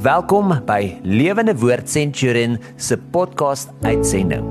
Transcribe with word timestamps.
Welkom 0.00 0.54
by 0.64 0.94
Lewende 1.04 1.52
Woord 1.60 1.84
Centurion 1.92 2.54
se 2.80 2.96
podcast 2.96 3.68
uitsending. 3.84 4.46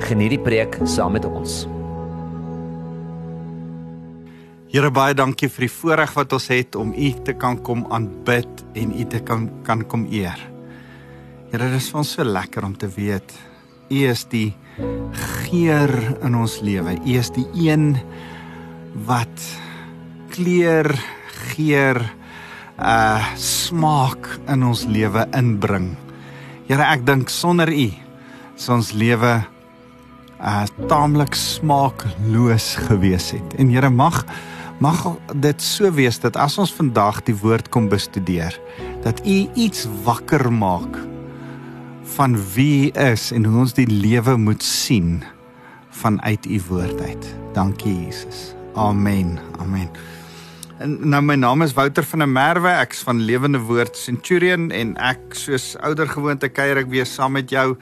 Geniet 0.00 0.32
die 0.32 0.40
preek 0.40 0.78
saam 0.88 1.12
met 1.18 1.26
ons. 1.28 1.66
Here 4.72 4.88
baie 4.96 5.12
dankie 5.12 5.50
vir 5.52 5.66
die 5.66 5.70
voorreg 5.74 6.16
wat 6.16 6.32
ons 6.38 6.48
het 6.48 6.80
om 6.80 6.94
U 6.96 7.10
te 7.28 7.36
kan 7.36 7.60
kom 7.60 7.84
aanbid 7.92 8.64
en 8.72 8.96
U 8.96 9.04
te 9.12 9.20
kan 9.20 9.50
kan 9.68 9.84
kom 9.84 10.08
eer. 10.08 10.40
Here, 11.52 11.60
dit 11.66 11.76
is 11.76 11.92
vir 11.92 12.00
ons 12.00 12.16
so 12.16 12.24
lekker 12.24 12.64
om 12.64 12.72
te 12.72 12.88
weet 12.96 13.36
U 13.92 14.00
is 14.00 14.24
die 14.32 14.48
geur 15.44 15.92
in 16.24 16.40
ons 16.40 16.62
lewe. 16.64 16.96
U 17.04 17.18
is 17.20 17.34
die 17.36 17.50
een 17.68 17.98
wat 19.04 19.50
kleur, 20.32 20.88
geur, 21.52 22.00
uh 22.76 23.24
smaak 23.40 24.28
in 24.52 24.64
ons 24.66 24.84
lewe 24.84 25.24
inbring. 25.36 25.94
Here, 26.68 26.84
ek 26.84 27.06
dink 27.06 27.30
sonder 27.32 27.70
U 27.72 27.88
sou 28.56 28.76
ons 28.78 28.92
lewe 28.96 29.32
uh 30.36 30.64
taamlik 30.88 31.36
smaakloos 31.36 32.74
gewees 32.88 33.32
het. 33.36 33.56
En 33.60 33.72
Here 33.72 33.90
mag 33.90 34.24
mag 34.80 35.16
dit 35.32 35.62
so 35.64 35.88
wees 35.96 36.18
dat 36.20 36.36
as 36.36 36.58
ons 36.60 36.72
vandag 36.76 37.22
die 37.24 37.36
woord 37.40 37.70
kom 37.72 37.88
bestudeer, 37.88 38.52
dat 39.04 39.22
U 39.24 39.36
iets 39.56 39.86
wakker 40.04 40.50
maak 40.52 40.98
van 42.16 42.36
wie 42.54 42.90
U 42.90 43.00
is 43.08 43.30
en 43.32 43.48
hoe 43.48 43.64
ons 43.64 43.72
die 43.76 43.88
lewe 43.88 44.36
moet 44.36 44.62
sien 44.62 45.24
vanuit 45.96 46.44
U 46.46 46.60
woord 46.68 47.00
uit. 47.00 47.24
Dankie 47.56 47.94
Jesus. 48.04 48.52
Amen. 48.76 49.38
Amen. 49.58 49.88
En 50.76 50.92
nou 51.08 51.22
my 51.24 51.38
naam 51.40 51.64
is 51.64 51.72
Wouter 51.72 52.04
van 52.04 52.20
der 52.20 52.28
Merwe, 52.28 52.68
ek's 52.82 52.98
van 53.06 53.22
Lewende 53.24 53.62
Woord 53.64 53.96
Centurion 53.96 54.66
en 54.76 54.90
ek 55.00 55.32
soos 55.32 55.70
ouer 55.80 56.08
gewoonte 56.10 56.50
kuier 56.52 56.82
ek 56.82 56.90
weer 56.92 57.06
saam 57.08 57.32
met 57.38 57.48
jou 57.48 57.78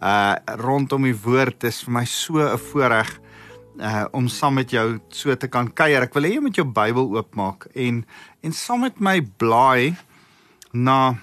uh 0.00 0.36
rondom 0.62 1.04
die 1.04 1.16
woord. 1.26 1.58
Dit 1.60 1.74
is 1.74 1.82
vir 1.84 1.92
my 1.92 2.04
so 2.08 2.40
'n 2.40 2.56
voorreg 2.70 3.10
uh 3.76 4.06
om 4.16 4.30
saam 4.32 4.54
met 4.54 4.70
jou 4.72 4.96
so 5.12 5.34
te 5.36 5.48
kan 5.48 5.68
kuier. 5.68 6.02
Ek 6.02 6.14
wil 6.14 6.24
hê 6.24 6.32
jy 6.34 6.40
moet 6.40 6.56
jou 6.56 6.64
Bybel 6.64 7.10
oopmaak 7.18 7.66
en 7.74 8.06
en 8.40 8.52
saam 8.52 8.80
met 8.80 8.98
my 8.98 9.20
blaai 9.20 9.96
na 10.72 11.18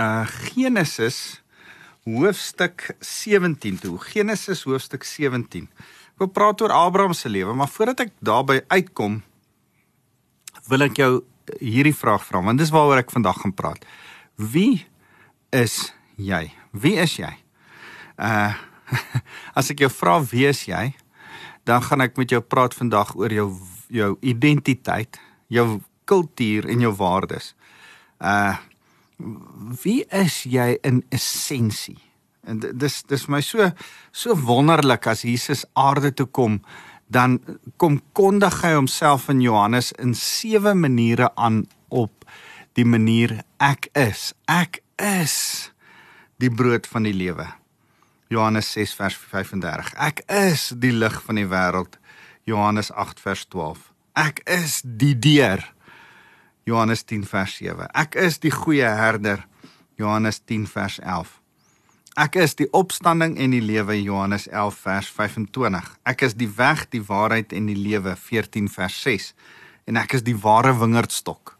uh 0.00 0.24
Genesis 0.54 1.42
hoofstuk 2.04 2.96
17 3.00 3.78
toe. 3.78 3.98
Genesis 3.98 4.64
hoofstuk 4.64 5.04
17. 5.04 5.68
Ek 6.14 6.18
wil 6.18 6.32
praat 6.32 6.62
oor 6.62 6.72
Abraham 6.72 7.12
se 7.12 7.28
lewe, 7.28 7.52
maar 7.52 7.68
voordat 7.68 8.00
ek 8.00 8.12
daarby 8.20 8.62
uitkom, 8.68 9.20
wil 10.70 10.86
ek 10.86 10.98
jou 11.00 11.12
hierdie 11.58 11.96
vraag 11.96 12.24
vra 12.26 12.42
want 12.44 12.60
dis 12.60 12.72
waaroor 12.74 13.02
ek 13.02 13.14
vandag 13.14 13.40
gaan 13.42 13.54
praat. 13.54 13.86
Wie 14.36 14.84
is 15.52 15.92
jy? 16.16 16.50
Wie 16.72 16.96
is 17.02 17.18
jy? 17.20 17.32
Uh 18.18 18.54
as 19.58 19.70
ek 19.72 19.86
jou 19.86 19.88
vra 19.88 20.18
wie 20.20 20.44
is 20.50 20.66
jy, 20.68 20.90
dan 21.64 21.80
gaan 21.80 22.02
ek 22.04 22.18
met 22.20 22.32
jou 22.34 22.42
praat 22.44 22.74
vandag 22.76 23.14
oor 23.16 23.32
jou 23.32 23.48
jou 23.92 24.10
identiteit, 24.20 25.16
jou 25.52 25.80
kultuur 26.08 26.68
en 26.68 26.84
jou 26.84 26.92
waardes. 27.00 27.52
Uh 28.20 28.58
wie 29.82 30.02
is 30.10 30.42
jy 30.50 30.74
in 30.82 31.02
essensie? 31.14 32.00
En 32.42 32.58
dis 32.58 33.02
dis 33.06 33.26
vir 33.26 33.34
my 33.36 33.40
so 33.44 33.68
so 34.10 34.34
wonderlik 34.48 35.06
as 35.06 35.22
Jesus 35.26 35.64
aarde 35.78 36.10
toe 36.10 36.26
kom 36.26 36.58
dan 37.12 37.38
kom 37.76 38.00
kondig 38.16 38.62
hy 38.64 38.72
homself 38.78 39.28
in 39.32 39.42
Johannes 39.44 39.92
in 40.00 40.14
sewe 40.16 40.72
maniere 40.74 41.28
aan 41.36 41.66
op 41.92 42.24
die 42.78 42.86
manier 42.88 43.42
ek 43.60 43.90
is. 43.98 44.32
Ek 44.48 44.80
is 44.96 45.36
die 46.40 46.50
brood 46.50 46.88
van 46.88 47.04
die 47.06 47.14
lewe. 47.16 47.46
Johannes 48.32 48.70
6 48.72 48.94
vers 48.96 49.18
35. 49.28 49.92
Ek 50.00 50.24
is 50.32 50.70
die 50.80 50.94
lig 50.94 51.18
van 51.26 51.40
die 51.40 51.48
wêreld. 51.50 51.98
Johannes 52.48 52.88
8 52.96 53.20
vers 53.20 53.44
12. 53.52 53.84
Ek 54.18 54.40
is 54.48 54.80
die 54.84 55.14
deur. 55.18 55.60
Johannes 56.64 57.04
10 57.04 57.26
vers 57.28 57.58
7. 57.60 57.90
Ek 57.92 58.16
is 58.16 58.40
die 58.40 58.54
goeie 58.54 58.88
herder. 58.88 59.44
Johannes 60.00 60.40
10 60.48 60.66
vers 60.70 60.98
11. 61.02 61.41
Ek 62.12 62.34
is 62.36 62.52
die 62.58 62.66
opstanding 62.76 63.38
en 63.40 63.54
die 63.54 63.62
lewe 63.64 63.94
Johannes 63.96 64.44
11 64.50 64.80
vers 64.84 65.06
25. 65.16 65.86
Ek 66.04 66.24
is 66.26 66.34
die 66.36 66.50
weg, 66.58 66.84
die 66.92 67.00
waarheid 67.00 67.54
en 67.56 67.70
die 67.70 67.78
lewe 67.78 68.12
14 68.20 68.68
vers 68.68 68.98
6. 69.00 69.30
En 69.88 69.96
ek 69.96 70.18
is 70.18 70.24
die 70.26 70.36
ware 70.36 70.74
wingerdstok. 70.76 71.54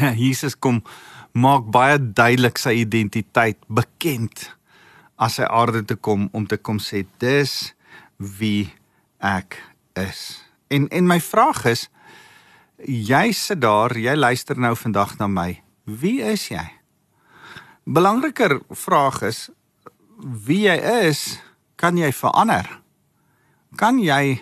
Jesus 0.16 0.56
kom 0.56 0.80
maak 1.36 1.68
baie 1.68 2.00
duidelik 2.00 2.56
sy 2.58 2.78
identiteit 2.80 3.60
bekend 3.68 4.48
as 5.20 5.36
hy 5.36 5.50
aarde 5.52 5.84
toe 5.84 6.00
kom 6.00 6.30
om 6.32 6.48
te 6.48 6.56
kom 6.56 6.80
sê 6.80 7.04
dis 7.20 7.74
wie 8.16 8.72
ek 9.20 9.60
is. 10.00 10.40
En 10.72 10.88
en 10.88 11.04
my 11.04 11.20
vraag 11.20 11.66
is 11.68 11.90
jy 12.88 13.26
sit 13.36 13.60
daar, 13.60 13.92
jy 13.92 14.16
luister 14.16 14.56
nou 14.56 14.72
vandag 14.72 15.18
na 15.20 15.28
my. 15.28 15.50
Wie 15.84 16.22
is 16.24 16.48
jy? 16.48 16.79
Belangriker 17.90 18.60
vraag 18.70 19.22
is 19.26 19.48
wie 20.20 20.66
jy 20.66 20.76
is, 21.08 21.40
kan 21.80 21.96
jy 21.98 22.10
verander? 22.12 22.66
Kan 23.80 23.98
jy 24.02 24.40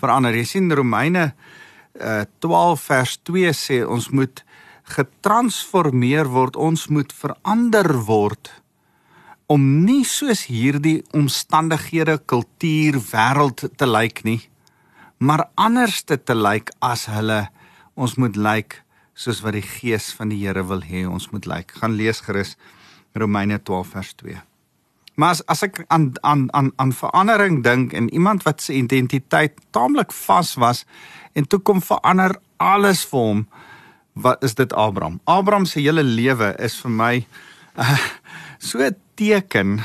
verander? 0.00 0.34
Jy 0.34 0.46
sien 0.48 0.72
Romeine 0.74 1.30
uh, 1.30 2.24
12 2.42 2.86
vers 2.90 3.16
2 3.30 3.52
sê 3.56 3.78
ons 3.86 4.10
moet 4.12 4.42
getransformeer 4.90 6.28
word, 6.32 6.58
ons 6.58 6.88
moet 6.90 7.12
verander 7.14 7.92
word 8.08 8.50
om 9.50 9.62
nie 9.82 10.04
soos 10.06 10.44
hierdie 10.46 11.00
omstandighede, 11.16 12.20
kultuur, 12.30 13.00
wêreld 13.10 13.64
te 13.78 13.86
lyk 13.88 14.22
nie, 14.26 14.38
maar 15.18 15.48
anders 15.58 16.04
te, 16.06 16.18
te 16.18 16.36
lyk 16.38 16.70
as 16.86 17.08
hulle 17.10 17.48
ons 17.98 18.14
moet 18.18 18.38
lyk 18.38 18.78
soos 19.18 19.42
wat 19.44 19.56
die 19.58 19.66
gees 19.66 20.12
van 20.16 20.30
die 20.30 20.38
Here 20.44 20.62
wil 20.68 20.84
hê 20.86 21.02
ons 21.08 21.26
moet 21.34 21.48
lyk. 21.50 21.74
Gaan 21.80 21.98
lees 21.98 22.22
gerus 22.24 22.54
Romeine 23.12 23.62
12 23.62 23.88
vers 23.88 24.14
2. 24.14 24.40
Maar 25.14 25.30
as 25.36 25.42
as 25.52 25.62
ek 25.66 25.84
aan 25.88 26.12
aan 26.24 26.48
aan 26.56 26.72
aan 26.76 26.92
verandering 26.96 27.62
dink 27.62 27.92
en 27.92 28.08
iemand 28.08 28.42
wat 28.42 28.62
se 28.62 28.72
identiteit 28.72 29.58
taamlik 29.70 30.12
vas 30.12 30.54
was 30.54 30.84
en 31.32 31.46
toe 31.46 31.60
kom 31.60 31.82
verander 31.82 32.38
alles 32.56 33.04
vir 33.04 33.20
hom, 33.20 33.42
wat 34.12 34.44
is 34.44 34.54
dit 34.54 34.72
Abraham? 34.72 35.20
Abraham 35.24 35.64
se 35.64 35.80
hele 35.80 36.02
lewe 36.02 36.54
is 36.58 36.78
vir 36.80 36.90
my 36.90 37.14
uh, 37.76 37.98
so 38.58 38.78
'n 38.78 38.96
teken 39.14 39.80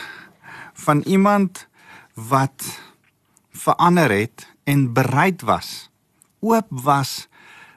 van 0.73 1.01
iemand 1.05 1.67
wat 2.13 2.79
verander 3.51 4.11
het 4.11 4.47
en 4.63 4.93
bereid 4.93 5.41
was, 5.41 5.89
oop 6.39 6.67
was 6.69 7.27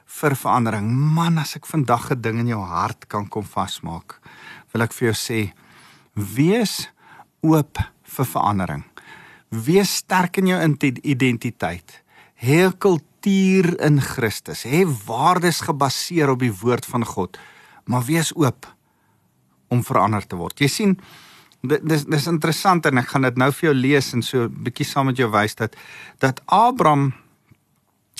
vir 0.05 0.35
verandering. 0.35 0.89
Man, 0.91 1.37
as 1.37 1.55
ek 1.55 1.65
vandag 1.65 2.11
'n 2.11 2.21
ding 2.21 2.39
in 2.39 2.47
jou 2.47 2.63
hart 2.63 3.07
kan 3.07 3.27
kom 3.27 3.43
vasmaak, 3.43 4.18
wil 4.73 4.85
ek 4.85 4.93
vir 4.93 5.09
jou 5.09 5.17
sê 5.17 5.39
wees 6.13 6.89
oop 7.45 7.79
vir 8.15 8.25
verandering. 8.33 8.83
Wees 9.49 9.95
sterk 10.03 10.37
in 10.41 10.51
jou 10.51 10.59
identiteit. 11.03 12.03
Hê 12.35 12.67
'n 12.67 12.77
kultuur 12.77 13.79
in 13.81 14.01
Christus. 14.01 14.63
Hê 14.63 14.85
waardes 15.05 15.61
gebaseer 15.61 16.29
op 16.29 16.39
die 16.39 16.53
woord 16.53 16.85
van 16.85 17.05
God, 17.05 17.37
maar 17.85 18.05
wees 18.05 18.31
oop 18.35 18.65
om 19.69 19.83
verander 19.83 20.27
te 20.27 20.35
word. 20.35 20.59
Jy 20.59 20.67
sien 20.67 20.99
dis 21.61 22.05
dis 22.05 22.27
interessant 22.27 22.85
en 22.85 22.97
ek 22.97 23.07
gaan 23.07 23.21
dit 23.21 23.37
nou 23.37 23.51
vir 23.51 23.69
jou 23.69 23.75
lees 23.75 24.13
en 24.13 24.21
so 24.21 24.45
'n 24.45 24.63
bietjie 24.63 24.85
saam 24.85 25.05
met 25.07 25.17
jou 25.17 25.29
wys 25.29 25.55
dat 25.55 25.75
dat 26.19 26.41
Abraham 26.45 27.13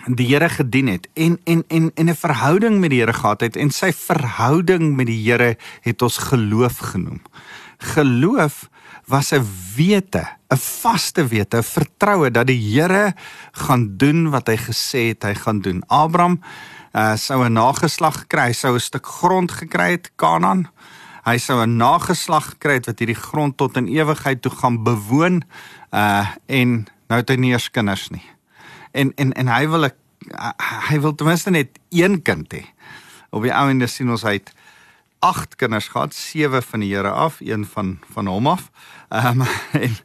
die 0.07 0.27
Here 0.29 0.49
gedien 0.49 0.87
het 0.87 1.07
en 1.13 1.39
en 1.43 1.63
en 1.67 1.91
en 1.95 2.09
'n 2.09 2.15
verhouding 2.15 2.79
met 2.79 2.89
die 2.89 2.99
Here 2.99 3.13
gehad 3.13 3.41
het 3.41 3.55
en 3.55 3.71
sy 3.71 3.91
verhouding 3.93 4.95
met 4.95 5.05
die 5.05 5.31
Here 5.31 5.57
het 5.81 6.01
ons 6.01 6.17
geloof 6.17 6.77
genoem. 6.77 7.21
Geloof 7.77 8.69
was 9.05 9.31
'n 9.31 9.45
wete, 9.75 10.27
'n 10.47 10.57
vaste 10.57 11.27
wete, 11.27 11.57
'n 11.57 11.63
vertroue 11.63 12.31
dat 12.31 12.47
die 12.47 12.73
Here 12.73 13.13
gaan 13.51 13.97
doen 13.97 14.29
wat 14.29 14.47
hy 14.47 14.57
gesê 14.57 15.07
het 15.07 15.23
hy 15.23 15.33
gaan 15.33 15.61
doen. 15.61 15.83
Abraham 15.87 16.41
uh, 16.93 17.15
sou 17.15 17.45
'n 17.45 17.53
nageslag 17.53 18.27
kry, 18.27 18.53
sou 18.53 18.75
'n 18.75 18.79
stuk 18.79 19.05
grond 19.05 19.51
gekry 19.51 19.91
het 19.91 20.11
Kanaan. 20.15 20.69
Hy 21.23 21.37
sou 21.37 21.61
'n 21.61 21.77
nageslag 21.77 22.49
gekry 22.49 22.73
het 22.73 22.85
wat 22.85 22.99
hierdie 22.99 23.21
grond 23.21 23.57
tot 23.57 23.77
in 23.77 23.87
ewigheid 23.87 24.41
toe 24.41 24.51
gaan 24.51 24.83
bewoon 24.83 25.43
uh 25.93 26.27
en 26.45 26.87
nou 27.07 27.19
het 27.19 27.29
hy 27.29 27.35
nie 27.35 27.51
eers 27.51 27.71
kinders 27.71 28.09
nie 28.09 28.38
en 28.91 29.11
en 29.15 29.33
en 29.33 29.47
hy 29.47 29.67
wil 29.67 29.89
ek 29.89 29.95
hy 30.89 30.99
wil 30.99 31.15
ten 31.15 31.29
minste 31.29 31.49
net 31.49 31.79
een 31.89 32.21
kind 32.21 32.53
hê. 32.53 32.65
Op 33.29 33.45
die 33.45 33.53
ouende 33.53 33.87
sien 33.87 34.09
ons 34.09 34.25
hy 34.27 34.39
het 34.39 34.53
8 35.19 35.55
kinders 35.59 35.89
gehad, 35.91 36.13
7 36.15 36.63
van 36.63 36.79
die 36.79 36.93
Here 36.93 37.11
af, 37.11 37.39
een 37.39 37.65
van 37.65 37.97
van 38.13 38.27
hom 38.27 38.47
af. 38.47 38.71
Ehm 39.09 39.41
um, 39.41 39.47
en 39.85 39.97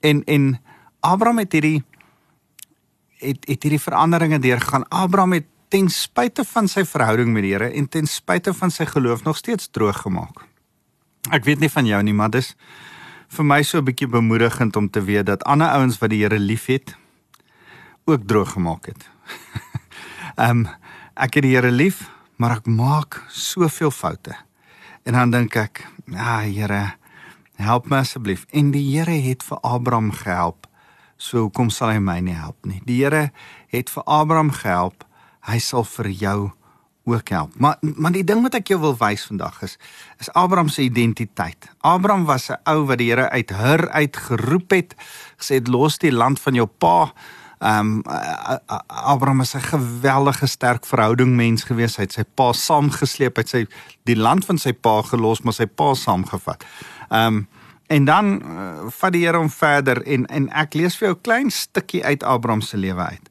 en 0.00 0.24
en 0.24 0.60
Abraham 1.00 1.38
het 1.38 1.52
hierdie 1.52 1.82
het 3.18 3.44
het 3.48 3.62
hierdie 3.62 3.80
veranderinge 3.80 4.38
deurgegaan. 4.38 4.88
Abraham 4.88 5.32
het 5.32 5.46
ten 5.68 5.88
spyte 5.88 6.44
van 6.44 6.68
sy 6.68 6.84
verhouding 6.84 7.32
met 7.32 7.42
die 7.42 7.52
Here 7.52 7.70
en 7.70 7.88
ten 7.88 8.06
spyte 8.06 8.54
van 8.54 8.70
sy 8.70 8.84
geloof 8.86 9.24
nog 9.24 9.36
steeds 9.36 9.70
droog 9.70 10.02
gemaak. 10.04 10.44
Ek 11.30 11.44
weet 11.44 11.60
nie 11.60 11.70
van 11.70 11.86
jou 11.86 12.02
nie, 12.02 12.14
maar 12.14 12.30
dis 12.30 12.54
vir 13.32 13.44
my 13.44 13.62
so 13.62 13.78
'n 13.78 13.84
bietjie 13.84 14.08
bemoedigend 14.08 14.76
om 14.76 14.90
te 14.90 15.00
weet 15.00 15.26
dat 15.26 15.44
ander 15.44 15.68
ouens 15.68 15.98
wat 15.98 16.10
die 16.10 16.22
Here 16.22 16.38
liefhet 16.38 16.96
ook 18.04 18.26
droog 18.26 18.52
gemaak 18.52 18.86
het. 18.86 19.10
Ehm 20.36 20.50
um, 20.50 20.68
ek 21.14 21.34
het 21.34 21.44
die 21.44 21.52
Here 21.54 21.70
lief, 21.70 22.08
maar 22.36 22.56
ek 22.56 22.66
maak 22.66 23.20
soveel 23.28 23.90
foute. 23.90 24.32
En 25.04 25.12
dan 25.12 25.30
dink 25.30 25.54
ek, 25.60 25.82
ja 26.08 26.40
Here, 26.40 26.94
help 27.60 27.90
my 27.90 28.00
asseblief. 28.02 28.46
En 28.50 28.70
die 28.72 28.84
Here 28.96 29.18
het 29.28 29.42
vir 29.42 29.60
Abraham 29.60 30.10
gehelp. 30.12 30.66
So 31.16 31.46
hoekom 31.46 31.70
sal 31.70 31.92
hy 31.92 32.00
my 32.02 32.18
nie 32.24 32.34
help 32.34 32.66
nie? 32.66 32.80
Die 32.88 33.02
Here 33.02 33.30
het 33.70 33.92
vir 33.92 34.02
Abraham 34.08 34.50
gehelp. 34.50 35.04
Hy 35.46 35.58
sal 35.62 35.84
vir 35.84 36.08
jou 36.10 36.38
ook 37.04 37.28
help. 37.28 37.54
Maar 37.58 37.76
maar 37.80 38.14
die 38.14 38.24
ding 38.24 38.42
wat 38.42 38.54
ek 38.54 38.70
jou 38.72 38.78
wil 38.80 38.96
wys 38.98 39.26
vandag 39.26 39.60
is 39.66 39.76
is 40.22 40.30
Abraham 40.38 40.68
se 40.70 40.82
identiteit. 40.82 41.70
Abraham 41.80 42.24
was 42.24 42.48
'n 42.50 42.58
ou 42.64 42.86
wat 42.86 42.98
die 42.98 43.10
Here 43.10 43.30
uit 43.30 43.50
Hur 43.50 43.90
uit 43.90 44.16
geroep 44.16 44.70
het, 44.70 44.94
gesê 45.36 45.54
het 45.54 45.68
los 45.68 45.98
die 45.98 46.12
land 46.12 46.40
van 46.40 46.54
jou 46.54 46.66
pa. 46.66 47.12
Ehm 47.62 47.78
um, 47.78 48.02
Abraham 48.86 49.40
is 49.40 49.54
'n 49.54 49.60
geweldige 49.60 50.46
sterk 50.46 50.86
verhouding 50.86 51.36
mens 51.36 51.62
gewees. 51.62 51.96
Hy 51.96 52.02
het 52.02 52.12
sy 52.12 52.24
pa 52.34 52.52
saamgesleep, 52.52 53.36
hy 53.36 53.40
het 53.40 53.48
sy 53.48 53.66
die 54.02 54.16
land 54.16 54.44
van 54.44 54.58
sy 54.58 54.72
pa 54.72 55.02
gelos, 55.02 55.42
maar 55.42 55.52
sy 55.52 55.66
pa 55.66 55.94
saamgevat. 55.94 56.64
Ehm 57.08 57.26
um, 57.26 57.48
en 57.86 58.04
dan 58.04 58.42
uh, 58.42 58.88
vat 58.88 59.12
die 59.12 59.26
Here 59.26 59.38
hom 59.38 59.50
verder 59.50 60.02
en 60.02 60.26
en 60.26 60.48
ek 60.48 60.74
lees 60.74 60.96
vir 60.96 61.08
jou 61.08 61.14
'n 61.16 61.20
klein 61.20 61.50
stukkie 61.50 62.04
uit 62.04 62.22
Abraham 62.22 62.60
se 62.60 62.76
lewe 62.76 63.02
uit. 63.02 63.30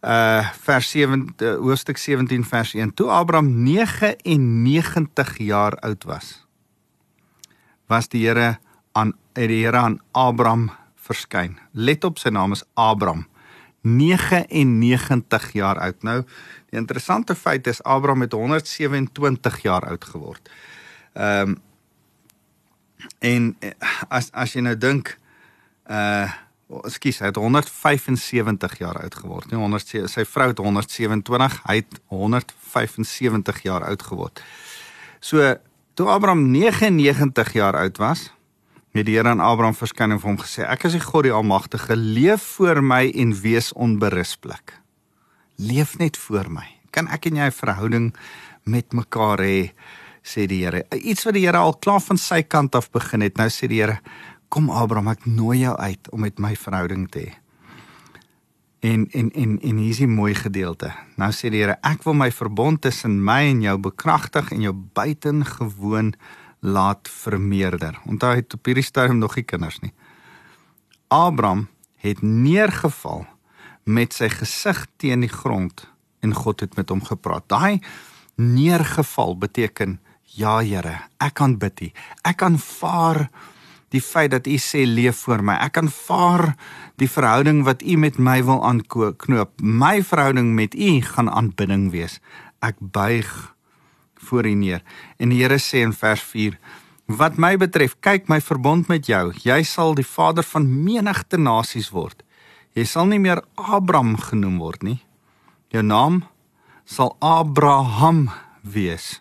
Uh 0.00 0.48
vers 0.60 0.90
7 0.90 1.34
uh, 1.38 1.54
hoofstuk 1.56 1.98
17 1.98 2.44
vers 2.44 2.74
1. 2.74 2.94
Toe 2.94 3.10
Abraham 3.10 3.62
99 3.62 5.38
jaar 5.38 5.76
oud 5.76 6.04
was, 6.04 6.46
was 7.86 8.08
die 8.08 8.26
Here 8.26 8.58
aan 8.92 9.12
het 9.34 9.48
die 9.48 9.64
Here 9.64 9.76
aan 9.76 10.00
Abraham 10.12 10.70
verskyn. 10.94 11.58
Let 11.72 12.04
op 12.04 12.18
sy 12.18 12.28
naam 12.28 12.52
is 12.52 12.64
Abraham. 12.74 13.26
99 13.84 15.50
jaar 15.52 15.78
oud. 15.78 16.02
Nou, 16.02 16.22
die 16.72 16.78
interessante 16.80 17.34
feit 17.36 17.66
is 17.66 17.82
Abraham 17.82 18.24
het 18.24 18.32
127 18.32 19.62
jaar 19.62 19.88
oud 19.92 20.04
geword. 20.04 20.50
Ehm 21.12 21.48
um, 21.48 21.62
en 23.20 23.56
eh, 23.60 23.70
as 24.08 24.30
as 24.32 24.54
jy 24.56 24.62
nou 24.64 24.76
dink 24.80 25.18
uh 25.84 26.32
ekskuus, 26.84 27.20
hy 27.20 27.28
het 27.28 27.36
175 27.36 28.78
jaar 28.80 28.96
oud 29.02 29.14
geword. 29.14 29.50
Nie 29.52 29.60
100 29.60 30.08
sy 30.10 30.24
vrou 30.24 30.48
het 30.48 30.58
127, 30.58 31.58
hy 31.68 31.76
het 31.82 31.98
175 32.08 33.60
jaar 33.62 33.84
oud 33.84 34.02
geword. 34.02 34.40
So 35.20 35.54
toe 35.94 36.08
Abraham 36.08 36.48
99 36.50 37.52
jaar 37.52 37.76
oud 37.76 38.00
was, 38.00 38.30
het 39.00 39.08
die 39.08 39.16
Here 39.16 39.28
aan 39.28 39.42
Abraham 39.42 39.74
verskyn 39.74 40.14
en 40.14 40.20
vir 40.22 40.30
hom 40.30 40.38
gesê: 40.38 40.62
"Ek 40.62 40.84
is 40.84 40.92
die 40.92 41.02
God 41.02 41.24
die 41.24 41.32
Almagtige, 41.32 41.96
leef 41.96 42.42
voor 42.56 42.82
my 42.82 43.10
en 43.14 43.34
wees 43.34 43.72
onberispelik. 43.72 44.78
Leef 45.56 45.98
net 45.98 46.16
voor 46.16 46.50
my. 46.50 46.66
Kan 46.90 47.08
ek 47.08 47.26
en 47.26 47.36
jy 47.36 47.46
'n 47.46 47.50
verhouding 47.50 48.14
met 48.64 48.92
mekaar 48.92 49.38
hê?" 49.38 49.72
sê 50.24 50.46
die 50.48 50.64
Here. 50.64 50.84
Iets 50.90 51.24
wat 51.24 51.34
die 51.34 51.44
Here 51.44 51.60
al 51.60 51.76
klaar 51.76 52.00
van 52.00 52.16
sy 52.16 52.42
kant 52.42 52.74
af 52.74 52.90
begin 52.90 53.20
het. 53.20 53.36
Nou 53.36 53.48
sê 53.48 53.68
die 53.68 53.80
Here: 53.82 54.00
"Kom 54.48 54.70
Abraham, 54.70 55.08
ek 55.08 55.26
nooi 55.26 55.58
jou 55.58 55.76
uit 55.76 56.10
om 56.10 56.20
met 56.20 56.38
my 56.38 56.54
verhouding 56.56 57.10
te 57.10 57.18
hê." 57.18 57.32
En 58.80 59.08
en 59.12 59.30
en 59.32 59.58
en 59.60 59.76
hier 59.76 59.90
is 59.90 60.00
'n 60.00 60.08
mooi 60.08 60.34
gedeelte. 60.34 60.92
Nou 61.16 61.30
sê 61.30 61.50
die 61.50 61.60
Here: 61.60 61.76
"Ek 61.82 62.02
wil 62.04 62.14
my 62.14 62.30
verbond 62.30 62.80
tussen 62.80 63.24
my 63.24 63.50
en 63.50 63.62
jou 63.62 63.78
bekragtig 63.78 64.52
en 64.52 64.60
jou 64.60 64.72
buitengewoon 64.72 66.14
laat 66.64 67.08
vermeerder. 67.12 67.98
Onthou 68.08 68.32
hy 68.32 68.40
het 68.40 68.56
op 68.56 68.64
hierdie 68.64 68.86
stadium 68.86 69.20
nog 69.20 69.36
nie 69.36 69.44
kinders 69.44 69.80
nie. 69.84 69.92
Abraham 71.12 71.66
het 72.00 72.22
neergeval 72.24 73.26
met 73.84 74.16
sy 74.16 74.30
gesig 74.32 74.86
teen 74.96 75.24
die 75.24 75.32
grond 75.32 75.84
en 76.24 76.32
God 76.32 76.64
het 76.64 76.76
met 76.76 76.88
hom 76.88 77.04
gepraat. 77.04 77.44
Daai 77.52 77.84
neergeval 78.40 79.36
beteken 79.38 79.98
ja 80.34 80.58
Here, 80.64 81.04
ek 81.22 81.36
kan 81.38 81.58
bid. 81.60 81.92
Ek 82.24 82.42
aanvaar 82.42 83.28
die 83.94 84.02
feit 84.02 84.32
dat 84.32 84.48
U 84.50 84.56
sê 84.58 84.82
leef 84.88 85.22
voor 85.28 85.44
my. 85.44 85.54
Ek 85.62 85.78
aanvaar 85.78 86.54
die 86.98 87.10
verhouding 87.10 87.62
wat 87.68 87.84
U 87.84 87.98
met 88.00 88.18
my 88.18 88.40
wil 88.42 88.64
aanknoop. 88.66 89.60
My 89.60 90.00
verhouding 90.02 90.54
met 90.56 90.74
U 90.74 91.00
gaan 91.12 91.30
aanbidding 91.30 91.90
wees. 91.92 92.18
Ek 92.64 92.80
buig 92.80 93.53
voor 94.24 94.46
U 94.46 94.54
neer. 94.54 94.82
En 95.18 95.28
die 95.28 95.42
Here 95.42 95.58
sê 95.58 95.84
in 95.84 95.92
vers 95.92 96.22
4: 96.22 96.58
Wat 97.06 97.36
my 97.36 97.56
betref, 97.60 97.98
kyk 98.00 98.30
my 98.32 98.40
verbond 98.40 98.88
met 98.88 99.06
jou. 99.06 99.32
Jy 99.44 99.62
sal 99.68 99.94
die 99.94 100.06
vader 100.08 100.46
van 100.48 100.68
menigte 100.84 101.36
nasies 101.36 101.90
word. 101.92 102.22
Jy 102.74 102.86
sal 102.88 103.10
nie 103.10 103.20
meer 103.20 103.42
Abraham 103.60 104.16
genoem 104.16 104.56
word 104.58 104.82
nie. 104.82 105.00
Jou 105.68 105.82
naam 105.84 106.22
sal 106.84 107.16
Abraham 107.20 108.30
wees. 108.62 109.20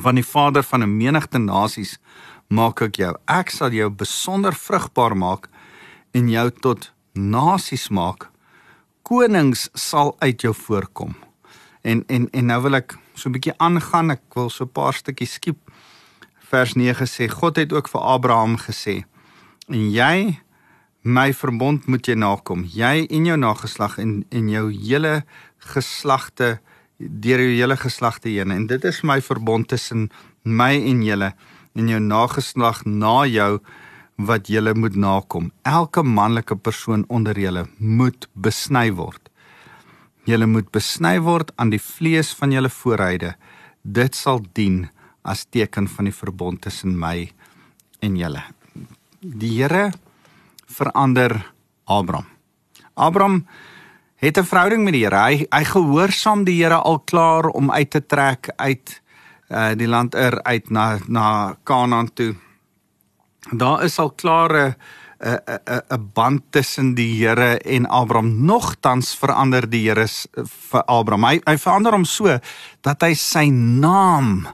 Van 0.00 0.16
die 0.16 0.24
vader 0.26 0.62
van 0.62 0.82
'n 0.82 0.96
menigte 0.96 1.38
nasies 1.38 1.98
maak 2.48 2.82
ek 2.82 2.96
jou. 2.96 3.14
Ek 3.28 3.50
sal 3.50 3.70
jou 3.70 3.90
besonder 3.90 4.52
vrugbaar 4.52 5.16
maak 5.16 5.48
en 6.12 6.28
jou 6.28 6.50
tot 6.50 6.92
nasies 7.12 7.88
maak. 7.90 8.30
Konings 9.02 9.68
sal 9.74 10.16
uit 10.18 10.40
jou 10.40 10.54
voorkom. 10.54 11.14
En 11.82 12.04
en 12.08 12.28
en 12.32 12.46
nou 12.46 12.62
wil 12.62 12.74
ek 12.74 12.96
so 13.14 13.28
'n 13.28 13.32
bietjie 13.32 13.58
aangaan. 13.58 14.10
Ek 14.10 14.34
wil 14.34 14.50
so 14.50 14.64
'n 14.64 14.72
paar 14.72 14.94
stukkies 14.94 15.34
skiep. 15.34 15.58
Vers 16.50 16.74
9 16.74 17.06
sê 17.06 17.28
God 17.28 17.56
het 17.56 17.72
ook 17.72 17.88
vir 17.88 18.00
Abraham 18.00 18.56
gesê: 18.56 19.04
"En 19.68 19.90
jy 19.90 20.38
my 21.02 21.32
verbond 21.32 21.86
moet 21.86 22.06
jy 22.06 22.14
nakom. 22.14 22.64
Jy 22.64 23.06
en 23.10 23.26
jou 23.26 23.36
nageslag 23.36 23.98
en 23.98 24.24
en 24.30 24.48
jou 24.48 24.72
hele 24.72 25.24
geslagte 25.58 26.60
deur 26.98 27.38
jou 27.38 27.54
hele 27.60 27.76
geslagte 27.76 28.28
heen. 28.28 28.50
En 28.50 28.66
dit 28.66 28.84
is 28.84 29.02
my 29.02 29.20
verbond 29.20 29.68
tussen 29.68 30.10
my 30.42 30.72
en 30.74 31.02
julle 31.02 31.34
en 31.74 31.88
jou 31.88 32.00
nageslag 32.00 32.84
na 32.84 33.26
jou 33.26 33.60
wat 34.16 34.46
julle 34.46 34.74
moet 34.74 34.96
nakom. 34.96 35.52
Elke 35.62 36.02
manlike 36.02 36.56
persoon 36.56 37.04
onder 37.08 37.38
julle 37.38 37.66
moet 37.78 38.28
besny 38.34 38.92
word." 38.92 39.33
Julle 40.24 40.46
moet 40.48 40.70
besny 40.72 41.18
word 41.20 41.50
aan 41.60 41.68
die 41.74 41.82
vlees 41.82 42.30
van 42.38 42.52
julle 42.54 42.70
voorhuide. 42.72 43.34
Dit 43.82 44.16
sal 44.16 44.40
dien 44.56 44.86
as 45.24 45.44
teken 45.44 45.88
van 45.88 46.08
die 46.08 46.16
verbond 46.16 46.62
tussen 46.64 46.94
my 46.96 47.28
en 48.00 48.16
julle. 48.16 48.40
Die 49.20 49.52
Here 49.58 49.90
verander 50.64 51.36
Abraham. 51.84 52.26
Abraham 52.94 53.46
het 54.16 54.38
'n 54.38 54.44
verhouding 54.44 54.84
met 54.84 54.92
die 54.92 55.04
Here. 55.04 55.20
Hy 55.20 55.46
hy 55.50 55.64
gehoorsaam 55.64 56.44
die 56.44 56.62
Here 56.62 56.80
al 56.80 56.98
klaar 56.98 57.46
om 57.46 57.70
uit 57.70 57.90
te 57.90 58.06
trek 58.06 58.48
uit 58.56 59.02
uh 59.50 59.74
die 59.76 59.88
land 59.88 60.14
er 60.14 60.42
uit 60.42 60.70
na 60.70 60.98
na 61.06 61.56
Kanaan 61.64 62.12
toe. 62.14 62.34
Daar 63.52 63.84
is 63.84 63.98
al 63.98 64.10
klare 64.10 64.76
'n 65.24 65.40
'n 65.48 65.82
'n 65.90 66.10
band 66.12 66.42
tussen 66.50 66.94
die 66.94 67.14
Here 67.16 67.58
en 67.58 67.86
Abraham. 67.86 68.44
Nogtans 68.44 69.14
verander 69.14 69.68
die 69.70 69.88
Here 69.88 70.06
vir 70.70 70.84
Abraham. 70.86 71.24
Hy 71.24 71.40
hy 71.46 71.56
verander 71.56 71.92
hom 71.92 72.04
so 72.04 72.38
dat 72.82 73.02
hy 73.02 73.14
sy 73.14 73.48
naam 73.50 74.46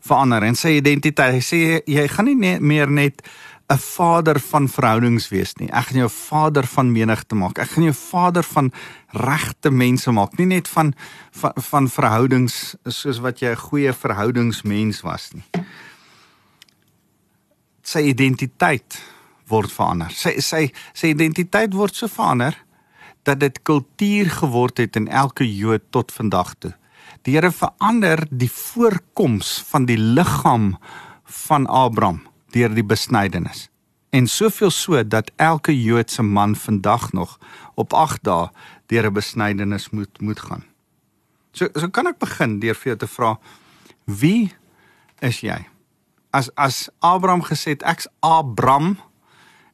verander 0.00 0.42
en 0.42 0.54
sy 0.54 0.76
identiteit. 0.80 1.34
Hy 1.34 1.42
sê 1.42 1.82
jy 1.86 2.08
gaan 2.08 2.24
nie 2.24 2.34
net, 2.34 2.60
meer 2.60 2.90
net 2.90 3.22
'n 3.68 3.78
vader 3.78 4.38
van 4.40 4.68
verhoudings 4.68 5.28
wees 5.28 5.54
nie. 5.58 5.68
Ek 5.70 5.86
gaan 5.86 5.98
jou 5.98 6.10
vader 6.10 6.66
van 6.66 6.92
menigte 6.92 7.34
maak. 7.34 7.58
Ek 7.58 7.70
gaan 7.70 7.84
jou 7.84 7.94
vader 7.94 8.42
van 8.42 8.72
regte 9.10 9.70
mense 9.70 10.12
maak, 10.12 10.38
nie 10.38 10.46
net 10.46 10.68
van 10.68 10.94
van, 11.30 11.52
van 11.54 11.88
verhoudings 11.88 12.76
soos 12.84 13.18
wat 13.18 13.40
jy 13.40 13.50
'n 13.50 13.56
goeie 13.56 13.92
verhoudingsmens 13.92 15.02
was 15.02 15.32
nie. 15.32 15.44
Sy 17.82 17.98
identiteit 17.98 18.98
word 19.48 19.72
verander. 19.72 20.10
Sy 20.10 20.40
sy 20.40 20.70
sy 20.92 21.12
identiteit 21.14 21.74
word 21.74 21.94
so 21.94 22.08
verander 22.10 22.56
dat 23.26 23.40
dit 23.40 23.62
kultuur 23.66 24.30
geword 24.30 24.78
het 24.78 24.96
in 24.96 25.08
elke 25.08 25.46
Jood 25.46 25.82
tot 25.90 26.12
vandag 26.14 26.54
toe. 26.62 26.72
Die 27.26 27.34
Here 27.34 27.50
verander 27.50 28.22
die 28.30 28.50
voorkoms 28.50 29.58
van 29.66 29.86
die 29.86 29.98
liggaam 29.98 30.76
van 31.46 31.66
Abraham 31.66 32.22
deur 32.54 32.70
die 32.74 32.86
besnydenis. 32.86 33.66
En 34.14 34.28
soveel 34.30 34.70
so 34.70 35.02
dat 35.02 35.32
elke 35.36 35.74
Joodse 35.74 36.22
man 36.22 36.54
vandag 36.56 37.12
nog 37.12 37.38
op 37.74 37.92
8 37.92 38.22
dae 38.22 38.48
deur 38.86 39.06
'n 39.10 39.12
besnydenis 39.12 39.90
moet 39.90 40.20
moet 40.20 40.40
gaan. 40.40 40.64
So 41.52 41.68
so 41.74 41.88
kan 41.88 42.06
ek 42.06 42.18
begin 42.18 42.60
deur 42.60 42.74
vir 42.74 42.92
jou 42.92 42.96
te 42.96 43.06
vra 43.06 43.38
wie 44.04 44.54
is 45.20 45.40
jy? 45.40 45.66
As 46.30 46.50
as 46.54 46.88
Abraham 46.98 47.42
gesê 47.42 47.70
het 47.74 47.82
ek's 47.82 48.08
Abram, 48.20 48.98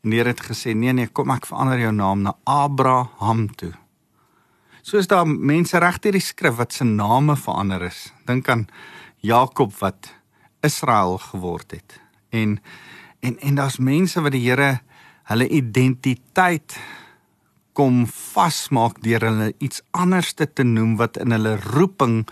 En 0.03 0.11
die 0.11 0.19
Here 0.19 0.33
het 0.35 0.43
gesê: 0.43 0.75
"Nee 0.75 0.93
nee, 0.93 1.07
kom 1.07 1.31
ek 1.31 1.47
verander 1.47 1.79
jou 1.79 1.93
naam 1.93 2.23
na 2.23 2.35
Abraham 2.45 3.55
toe." 3.55 3.73
Soos 4.83 5.07
daar 5.07 5.27
mense 5.27 5.79
regdeur 5.79 6.13
die 6.13 6.21
skrif 6.21 6.57
wat 6.59 6.73
se 6.73 6.85
name 6.85 7.37
verander 7.37 7.83
is. 7.83 8.13
Dink 8.27 8.49
aan 8.49 8.67
Jakob 9.21 9.73
wat 9.79 10.15
Israel 10.61 11.19
geword 11.19 11.71
het. 11.71 12.01
En 12.31 12.59
en 13.21 13.39
en 13.39 13.55
daar's 13.55 13.79
mense 13.79 14.21
wat 14.21 14.33
die 14.33 14.43
Here 14.51 14.81
hulle 15.31 15.49
identiteit 15.49 16.79
kom 17.73 18.07
vasmaak 18.07 18.99
deur 19.03 19.21
hulle 19.21 19.53
iets 19.59 19.83
anders 19.91 20.35
te 20.35 20.65
noem 20.65 20.97
wat 20.97 21.17
in 21.17 21.31
hulle 21.31 21.57
roeping 21.57 22.27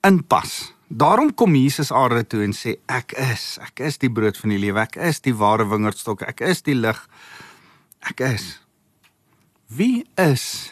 inpas. 0.00 0.72
Daarom 0.94 1.34
kom 1.34 1.56
Jesus 1.58 1.90
aarde 1.90 2.22
toe 2.22 2.44
en 2.44 2.52
sê 2.54 2.76
ek 2.86 3.16
is, 3.18 3.56
ek 3.58 3.80
is 3.82 3.96
die 3.98 4.10
brood 4.14 4.36
van 4.38 4.52
die 4.52 4.60
lewe, 4.62 4.78
ek 4.84 4.94
is 5.02 5.18
die 5.24 5.32
ware 5.34 5.64
wingerdstok, 5.66 6.20
ek 6.22 6.44
is 6.46 6.60
die 6.62 6.76
lig. 6.78 7.00
Ek 8.06 8.20
is. 8.22 8.44
Wie 9.74 10.04
is 10.22 10.70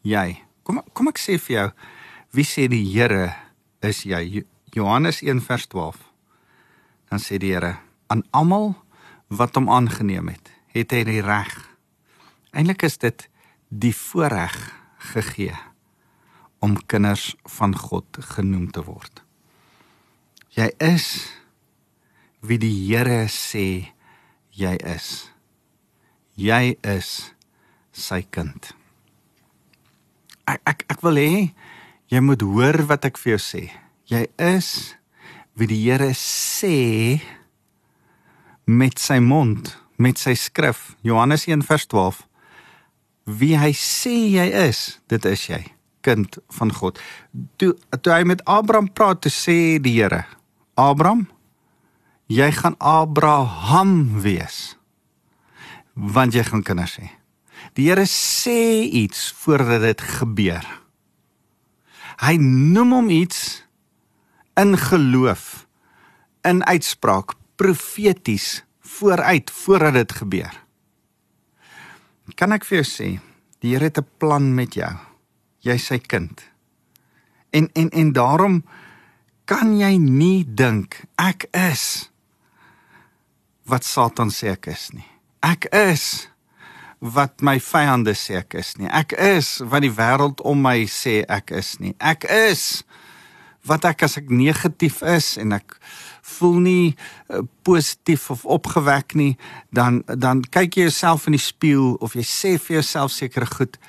jy? 0.00 0.38
Kom 0.64 0.80
kom 0.96 1.10
ek 1.12 1.20
sê 1.20 1.36
vir 1.36 1.54
jou, 1.58 1.66
wie 2.32 2.46
sê 2.48 2.64
die 2.72 2.86
Here 2.88 3.34
is 3.84 4.00
jy? 4.08 4.46
Johannes 4.72 5.20
1 5.20 5.42
vers 5.44 5.68
12. 5.74 6.00
Dan 7.12 7.20
sê 7.20 7.36
die 7.36 7.52
Here 7.52 7.74
aan 8.08 8.24
almal 8.32 8.72
wat 9.28 9.60
hom 9.60 9.68
aangeneem 9.68 10.32
het, 10.32 10.48
het 10.72 10.96
hy 10.96 11.02
die 11.10 11.20
reg. 11.26 11.52
Eintlik 12.56 12.86
is 12.88 12.96
dit 13.02 13.26
die 13.68 13.92
voorreg 13.92 14.56
gegee 15.12 15.52
om 16.64 16.80
kinders 16.88 17.34
van 17.58 17.76
God 17.76 18.24
genoem 18.32 18.70
te 18.72 18.86
word. 18.88 19.23
Jy 20.54 20.68
is 20.86 21.04
wie 22.46 22.60
die 22.62 22.86
Here 22.86 23.24
sê 23.26 23.90
jy 24.54 24.74
is. 24.86 25.26
Jy 26.38 26.76
is 26.86 27.08
sy 27.90 28.20
kind. 28.30 28.68
Ek 30.46 30.62
ek 30.62 30.84
ek 30.94 31.02
wil 31.02 31.18
hê 31.18 31.32
jy 32.12 32.22
moet 32.22 32.44
hoor 32.46 32.84
wat 32.86 33.08
ek 33.08 33.18
vir 33.18 33.34
jou 33.34 33.40
sê. 33.42 33.62
Jy 34.06 34.28
is 34.38 34.94
wie 35.58 35.66
die 35.72 35.80
Here 35.88 36.12
sê 36.14 37.18
met 38.70 39.02
sy 39.02 39.18
mond, 39.18 39.74
met 39.98 40.22
sy 40.22 40.36
skrif. 40.38 40.94
Johannes 41.02 41.48
1:12. 41.50 42.22
Wie 43.26 43.58
hy 43.58 43.72
sê 43.74 44.14
jy 44.36 44.46
is, 44.68 45.00
dit 45.10 45.26
is 45.26 45.48
jy, 45.50 45.64
kind 46.06 46.38
van 46.60 46.70
God. 46.70 47.02
Toe 47.58 47.74
toe 47.98 48.14
hy 48.14 48.22
met 48.22 48.46
Abraham 48.46 48.86
praat, 48.86 49.24
toe 49.26 49.34
sê 49.34 49.82
die 49.82 49.98
Here 49.98 50.22
Abraham, 50.74 51.28
jy 52.26 52.50
gaan 52.52 52.74
Abraham 52.78 54.20
wees. 54.22 54.76
Want 55.94 56.34
jy 56.34 56.42
gaan 56.42 56.64
kinders 56.66 56.96
hê. 56.98 57.10
Die 57.78 57.88
Here 57.88 58.06
sê 58.10 58.82
iets 58.84 59.30
voordat 59.44 59.84
dit 59.86 60.02
gebeur. 60.18 60.64
Hy 62.22 62.34
noem 62.38 62.92
hom 62.94 63.08
iets 63.10 63.62
in 64.58 64.76
geloof, 64.78 65.64
in 66.46 66.62
uitspraak, 66.66 67.34
profeties 67.58 68.62
vooruit 68.84 69.50
voordat 69.50 69.94
dit 69.94 70.12
gebeur. 70.12 70.52
Kan 72.38 72.54
ek 72.54 72.66
vir 72.66 72.82
jou 72.82 72.86
sê, 72.88 73.08
die 73.62 73.74
Here 73.74 73.90
het 73.90 73.98
'n 73.98 74.06
plan 74.18 74.54
met 74.54 74.74
jou. 74.74 74.92
Jy's 75.60 75.86
sy 75.86 75.98
kind. 75.98 76.42
En 77.50 77.70
en 77.74 77.90
en 77.90 78.12
daarom 78.12 78.64
kan 79.44 79.74
jy 79.76 79.96
nie 80.00 80.44
dink 80.44 81.02
ek 81.20 81.48
is 81.52 82.08
wat 83.68 83.84
Satan 83.84 84.32
sê 84.32 84.54
ek 84.54 84.68
is 84.72 84.90
nie. 84.96 85.06
Ek 85.44 85.68
is 85.72 86.26
wat 87.04 87.44
my 87.44 87.58
vyande 87.60 88.14
sê 88.16 88.38
ek 88.40 88.56
is 88.60 88.74
nie. 88.80 88.88
Ek 88.88 89.12
is 89.20 89.58
wat 89.68 89.84
die 89.84 89.92
wêreld 89.92 90.40
om 90.44 90.60
my 90.64 90.84
sê 90.88 91.22
ek 91.28 91.52
is 91.56 91.76
nie. 91.80 91.92
Ek 92.00 92.24
is 92.28 92.84
wat 93.68 93.84
ek 93.88 94.04
as 94.04 94.18
ek 94.20 94.28
negatief 94.32 95.00
is 95.08 95.34
en 95.40 95.56
ek 95.56 95.76
voel 96.24 96.58
nie 96.64 96.86
uh, 96.92 97.44
positief 97.64 98.30
of 98.32 98.44
opgewek 98.48 99.16
nie, 99.16 99.34
dan 99.72 100.02
dan 100.08 100.40
kyk 100.44 100.80
jy 100.80 100.88
jouself 100.88 101.28
in 101.28 101.36
die 101.36 101.44
spieël 101.44 101.96
of 102.04 102.16
jy 102.16 102.24
sê 102.28 102.54
vir 102.56 102.80
jouself 102.80 103.12
sekere 103.16 103.48
goed 103.48 103.80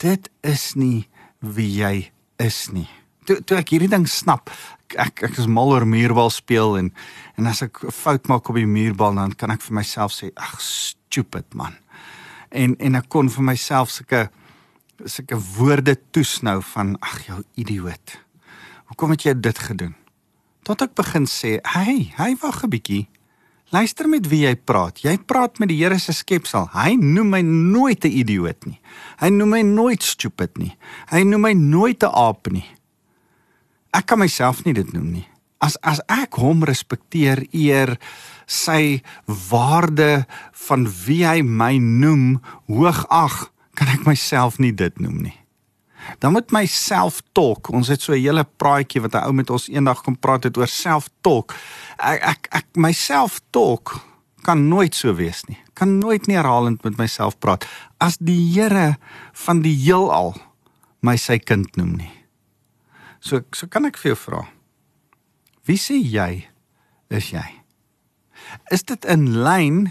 dit 0.00 0.30
is 0.44 0.70
nie 0.76 1.08
wie 1.40 1.72
jy 1.80 1.96
is 2.40 2.66
nie 2.72 2.88
toe 3.26 3.42
toe 3.44 3.58
ek 3.58 3.74
hierdie 3.74 3.90
ding 3.90 4.06
snap 4.08 4.50
ek 4.94 5.24
ek 5.26 5.38
is 5.40 5.48
mal 5.50 5.72
oor 5.74 5.86
muurbal 5.88 6.30
speel 6.30 6.76
en 6.78 6.92
en 7.36 7.46
as 7.46 7.62
ek 7.62 7.84
'n 7.84 7.90
fout 7.90 8.28
maak 8.28 8.48
op 8.48 8.56
die 8.56 8.66
muurbal 8.66 9.14
dan 9.14 9.34
kan 9.34 9.50
ek 9.50 9.62
vir 9.62 9.74
myself 9.74 10.12
sê 10.12 10.30
ag 10.36 10.60
stupid 10.60 11.54
man. 11.54 11.74
En 12.50 12.76
en 12.78 12.94
ek 12.94 13.08
kon 13.08 13.28
vir 13.28 13.42
myself 13.42 13.90
sulke 13.90 14.30
sulke 15.04 15.36
woorde 15.56 15.96
toesnou 16.10 16.62
van 16.62 16.96
ag 17.00 17.26
jou 17.26 17.42
idioot. 17.56 18.18
Hoekom 18.86 19.10
het 19.10 19.22
jy 19.22 19.34
dit 19.40 19.58
gedoen? 19.58 19.94
Tot 20.62 20.82
ek 20.82 20.94
begin 20.94 21.26
sê 21.26 21.60
hey 21.62 22.12
hey 22.16 22.36
wag 22.40 22.64
'n 22.64 22.70
bietjie. 22.70 23.08
Luister 23.70 24.08
met 24.08 24.28
wie 24.28 24.46
jy 24.46 24.54
praat. 24.54 25.02
Jy 25.02 25.18
praat 25.26 25.58
met 25.58 25.68
die 25.68 25.82
Here 25.82 25.98
se 25.98 26.12
skepsel. 26.12 26.68
Hy 26.72 26.94
noem 26.94 27.30
my 27.30 27.42
nooit 27.42 28.04
'n 28.04 28.12
idioot 28.12 28.66
nie. 28.66 28.80
Hy 29.18 29.28
noem 29.28 29.48
my 29.48 29.62
nooit 29.62 30.02
stupid 30.02 30.56
nie. 30.58 30.76
Hy 31.10 31.24
noem 31.24 31.40
my 31.40 31.52
nooit 31.52 32.02
'n 32.02 32.14
aap 32.14 32.46
nie 32.50 32.75
ek 33.96 34.06
kan 34.12 34.20
myself 34.20 34.64
nie 34.66 34.74
dit 34.76 34.92
noem 34.92 35.08
nie. 35.20 35.26
As 35.64 35.78
as 35.80 36.02
ek 36.12 36.36
hom 36.42 36.64
respekteer, 36.68 37.46
eer 37.56 37.96
sy 38.46 39.00
waarde 39.48 40.26
van 40.68 40.86
wie 41.06 41.24
hy 41.26 41.40
my 41.42 41.76
noem 41.80 42.38
hoog 42.68 43.06
ag, 43.10 43.48
kan 43.76 43.90
ek 43.92 44.06
myself 44.08 44.60
nie 44.62 44.72
dit 44.72 45.00
noem 45.00 45.24
nie. 45.28 45.36
Dan 46.22 46.36
moet 46.36 46.52
my 46.54 46.62
self-talk, 46.70 47.72
ons 47.74 47.88
het 47.90 48.00
so 48.00 48.12
'n 48.12 48.22
hele 48.22 48.44
praatjie 48.44 49.02
wat 49.02 49.14
'n 49.14 49.26
ou 49.26 49.32
met 49.32 49.50
ons 49.50 49.68
eendag 49.68 50.02
kom 50.02 50.16
praat 50.16 50.44
het 50.44 50.56
oor 50.56 50.68
self-talk. 50.68 51.54
Ek 51.98 52.22
ek 52.22 52.48
ek 52.52 52.66
myself 52.76 53.40
talk 53.50 54.00
kan 54.42 54.68
nooit 54.68 54.94
so 54.94 55.14
wees 55.14 55.44
nie. 55.48 55.58
Kan 55.74 55.98
nooit 55.98 56.26
nie 56.26 56.36
herhalend 56.36 56.84
met 56.84 56.96
myself 56.96 57.38
praat 57.38 57.66
as 57.98 58.16
die 58.18 58.52
Here 58.54 58.96
van 59.32 59.62
die 59.62 59.74
heelal 59.74 60.34
my 61.00 61.16
sy 61.16 61.38
kind 61.38 61.76
noem 61.76 61.96
nie. 61.96 62.15
So 63.20 63.42
so 63.52 63.66
kan 63.66 63.86
ek 63.88 63.98
vir 64.00 64.14
jou 64.14 64.20
vra. 64.26 64.42
Wie 65.66 65.78
sê 65.80 65.98
jy 65.98 66.46
is 67.10 67.32
jy? 67.32 67.46
Is 68.70 68.84
dit 68.86 69.04
in 69.10 69.42
lyn 69.42 69.90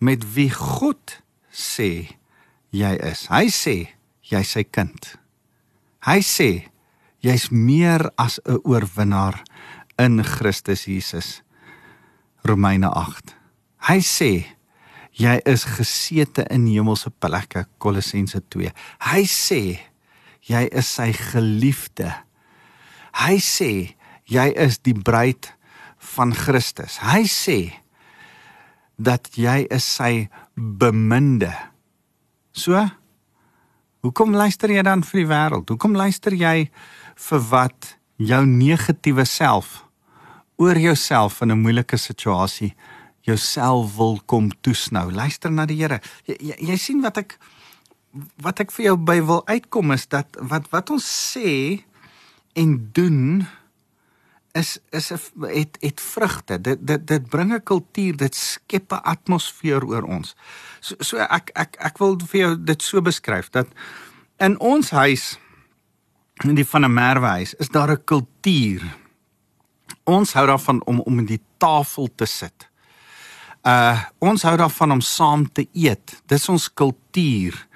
met 0.00 0.24
wie 0.34 0.50
God 0.50 1.20
sê 1.52 2.16
jy 2.72 2.92
is? 3.04 3.26
Hy 3.28 3.46
sê 3.52 3.76
jy's 4.30 4.54
sy 4.54 4.64
kind. 4.64 5.12
Hy 6.06 6.20
sê 6.24 6.70
jy's 7.20 7.50
meer 7.50 8.08
as 8.16 8.40
'n 8.46 8.60
oorwinnaar 8.64 9.44
in 9.98 10.24
Christus 10.24 10.86
Jesus. 10.86 11.42
Romeine 12.44 12.88
8. 12.88 13.36
Hy 13.88 14.00
sê 14.00 14.32
jy 15.12 15.40
is 15.44 15.64
gesete 15.64 16.46
in 16.50 16.66
hemelse 16.66 17.10
plekke 17.20 17.66
Kolossense 17.78 18.40
2. 18.48 18.72
Hy 19.00 19.22
sê 19.28 19.80
jy 20.48 20.68
is 20.72 20.86
sy 20.86 21.12
geliefde 21.12 22.14
Hy 23.12 23.38
sê 23.38 23.96
jy 24.30 24.46
is 24.56 24.78
die 24.78 24.94
bruid 24.94 25.52
van 26.14 26.34
Christus. 26.34 26.98
Hy 27.02 27.24
sê 27.26 27.58
dat 29.00 29.32
jy 29.34 29.66
is 29.70 29.84
sy 29.84 30.28
beminde. 30.54 31.52
So 32.52 32.88
Hoekom 34.00 34.32
luister 34.32 34.72
jy 34.72 34.80
dan 34.86 35.02
vir 35.04 35.20
die 35.20 35.28
wêreld? 35.28 35.68
Hoekom 35.68 35.92
luister 35.92 36.32
jy 36.32 36.70
vir 37.20 37.42
wat 37.50 37.94
jou 38.16 38.40
negatiewe 38.48 39.26
self 39.28 39.82
oor 40.60 40.76
jouself 40.80 41.40
in 41.44 41.52
'n 41.52 41.60
moeilike 41.60 41.96
situasie 41.96 42.74
jouself 43.28 43.96
wil 43.96 44.20
kom 44.26 44.48
toesnou? 44.62 45.12
Luister 45.12 45.50
na 45.50 45.66
die 45.66 45.76
Here. 45.76 46.00
Jy, 46.24 46.36
jy, 46.40 46.56
jy 46.68 46.76
sien 46.76 47.02
wat 47.02 47.18
ek 47.18 47.38
wat 48.42 48.60
ek 48.60 48.72
vir 48.72 48.84
jou 48.86 48.96
by 48.96 49.20
wil 49.20 49.42
uitkom 49.46 49.92
is 49.92 50.06
dat 50.06 50.26
wat 50.40 50.70
wat 50.70 50.90
ons 50.90 51.04
sê 51.04 51.84
en 52.52 52.88
doen 52.92 53.46
is 54.52 54.78
is 54.90 55.08
het 55.40 55.76
het 55.80 56.00
vrugte. 56.00 56.60
Dit 56.60 56.86
dit 56.86 57.06
dit 57.06 57.28
bring 57.28 57.54
'n 57.54 57.62
kultuur, 57.62 58.16
dit 58.16 58.34
skep 58.34 58.92
'n 58.92 59.02
atmosfeer 59.02 59.84
oor 59.84 60.02
ons. 60.02 60.36
So 60.80 60.94
so 60.98 61.16
ek 61.16 61.50
ek 61.54 61.76
ek 61.78 61.98
wil 61.98 62.18
vir 62.26 62.40
jou 62.40 62.64
dit 62.64 62.82
so 62.82 63.00
beskryf 63.02 63.50
dat 63.50 63.66
in 64.38 64.58
ons 64.58 64.90
huis 64.90 65.38
in 66.44 66.54
die 66.54 66.66
van 66.66 66.84
'n 66.84 66.92
merwehuis 66.92 67.54
is 67.54 67.68
daar 67.68 67.90
'n 67.90 68.04
kultuur. 68.04 68.96
Ons 70.04 70.32
hou 70.32 70.46
daarvan 70.46 70.84
om 70.84 71.00
om 71.00 71.18
in 71.18 71.26
die 71.26 71.42
tafel 71.58 72.08
te 72.14 72.26
sit. 72.26 72.68
Uh 73.62 74.00
ons 74.18 74.42
hou 74.42 74.56
daarvan 74.56 74.92
om 74.92 75.00
saam 75.00 75.52
te 75.52 75.68
eet. 75.72 76.22
Dis 76.26 76.48
ons 76.48 76.72
kultuur. 76.72 77.66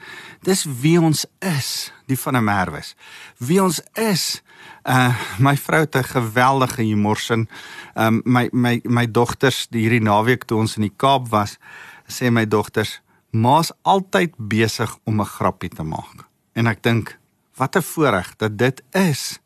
Dis 0.43 0.64
wie 0.64 1.00
ons 1.00 1.26
is, 1.38 1.93
die 2.07 2.19
van 2.19 2.37
'n 2.37 2.45
merwes. 2.45 2.95
Wie 3.38 3.62
ons 3.62 3.81
is 3.93 4.43
Uh 4.83 5.14
my 5.38 5.56
vrou 5.56 5.80
het 5.80 5.97
'n 5.97 6.02
geweldige 6.02 6.83
humorsin. 6.83 7.49
Um 7.94 8.21
my 8.25 8.49
my 8.52 8.80
my 8.83 9.11
dogters 9.11 9.66
hierdie 9.71 10.02
naweek 10.02 10.44
toe 10.44 10.59
ons 10.59 10.76
in 10.76 10.83
die 10.83 10.97
Kaap 10.97 11.28
was, 11.28 11.59
sê 12.06 12.30
my 12.30 12.47
dogters, 12.47 13.00
"Ma's 13.30 13.73
altyd 13.83 14.35
besig 14.37 14.99
om 15.04 15.21
'n 15.21 15.26
grappie 15.26 15.71
te 15.71 15.83
maak." 15.83 16.28
En 16.52 16.66
ek 16.66 16.83
dink 16.83 17.18
wat 17.54 17.76
'n 17.76 17.83
voorreg 17.83 18.37
dat 18.37 18.59
dit 18.59 18.83
is 18.90 19.38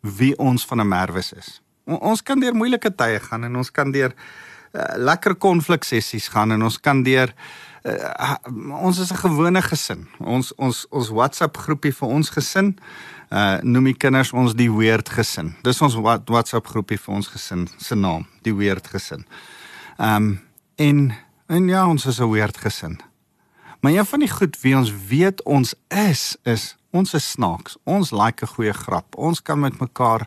wie 0.00 0.38
ons 0.38 0.64
van 0.64 0.80
'n 0.80 0.88
Merwes 0.88 1.32
is. 1.32 1.60
O, 1.84 1.94
ons 1.94 2.22
kan 2.22 2.40
deur 2.40 2.54
moeilike 2.54 2.94
tye 2.94 3.20
gaan 3.20 3.44
en 3.44 3.56
ons 3.56 3.70
kan 3.70 3.90
deur 3.90 4.14
uh, 4.72 4.82
lekker 4.96 5.34
konflik 5.34 5.84
sessies 5.84 6.28
gaan 6.28 6.52
en 6.52 6.62
ons 6.62 6.80
kan 6.80 7.02
deur 7.02 7.34
uh, 7.82 8.34
ons 8.82 8.98
is 8.98 9.12
'n 9.12 9.16
gewone 9.16 9.62
gesin. 9.62 10.08
Ons 10.18 10.54
ons 10.54 10.86
ons 10.90 11.08
WhatsApp 11.08 11.56
groepie 11.56 11.92
vir 11.92 12.08
ons 12.08 12.30
gesin 12.30 12.76
uh 13.30 13.58
noem 13.62 13.84
die 13.84 13.96
kinders 13.96 14.32
ons 14.32 14.54
die 14.54 14.70
weird 14.72 15.08
gesin. 15.08 15.54
Dis 15.62 15.82
ons 15.82 15.94
WhatsApp 15.94 16.66
groepie 16.66 16.98
vir 16.98 17.14
ons 17.14 17.28
gesin 17.28 17.68
se 17.78 17.94
naam, 17.94 18.26
die 18.42 18.54
weird 18.54 18.86
gesin. 18.86 19.26
Ehm 19.98 20.16
um, 20.16 20.40
en 20.76 21.14
en 21.48 21.68
ja, 21.68 21.86
ons 21.88 22.06
is 22.06 22.20
'n 22.20 22.30
weird 22.30 22.56
gesin. 22.56 23.00
Maar 23.80 23.92
een 23.92 24.06
van 24.06 24.20
die 24.20 24.30
goed 24.30 24.60
wie 24.60 24.76
ons 24.76 24.92
weet 25.08 25.42
ons 25.42 25.74
is 25.88 26.36
is 26.42 26.76
ons 26.90 27.14
is 27.14 27.30
snaaks. 27.30 27.76
Ons 27.84 28.10
like 28.10 28.44
'n 28.44 28.48
goeie 28.48 28.72
grap. 28.72 29.16
Ons 29.16 29.42
kan 29.42 29.60
met 29.60 29.80
mekaar 29.80 30.26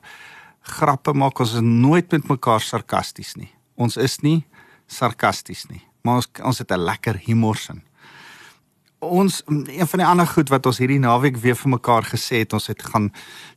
grappe 0.61 1.13
maak. 1.13 1.39
Ons 1.39 1.53
is 1.53 1.61
nooit 1.61 2.11
met 2.11 2.27
mekaar 2.27 2.61
sarkasties 2.61 3.35
nie. 3.35 3.51
Ons 3.75 3.97
is 3.97 4.19
nie 4.19 4.45
sarkasties 4.87 5.65
nie, 5.69 5.81
maar 6.01 6.15
ons 6.15 6.29
ons 6.43 6.57
het 6.57 6.71
'n 6.71 6.79
lekker 6.79 7.15
humorsin. 7.25 7.81
Ons 9.01 9.41
een 9.47 9.87
van 9.87 9.99
die 9.99 10.05
ander 10.05 10.27
goed 10.29 10.51
wat 10.53 10.67
ons 10.69 10.77
hierdie 10.77 10.99
naweek 11.01 11.39
weer 11.41 11.55
vir 11.57 11.71
mekaar 11.73 12.05
gesê 12.05 12.43
het, 12.43 12.53
ons 12.53 12.67
het 12.69 12.83
gaan 12.85 13.07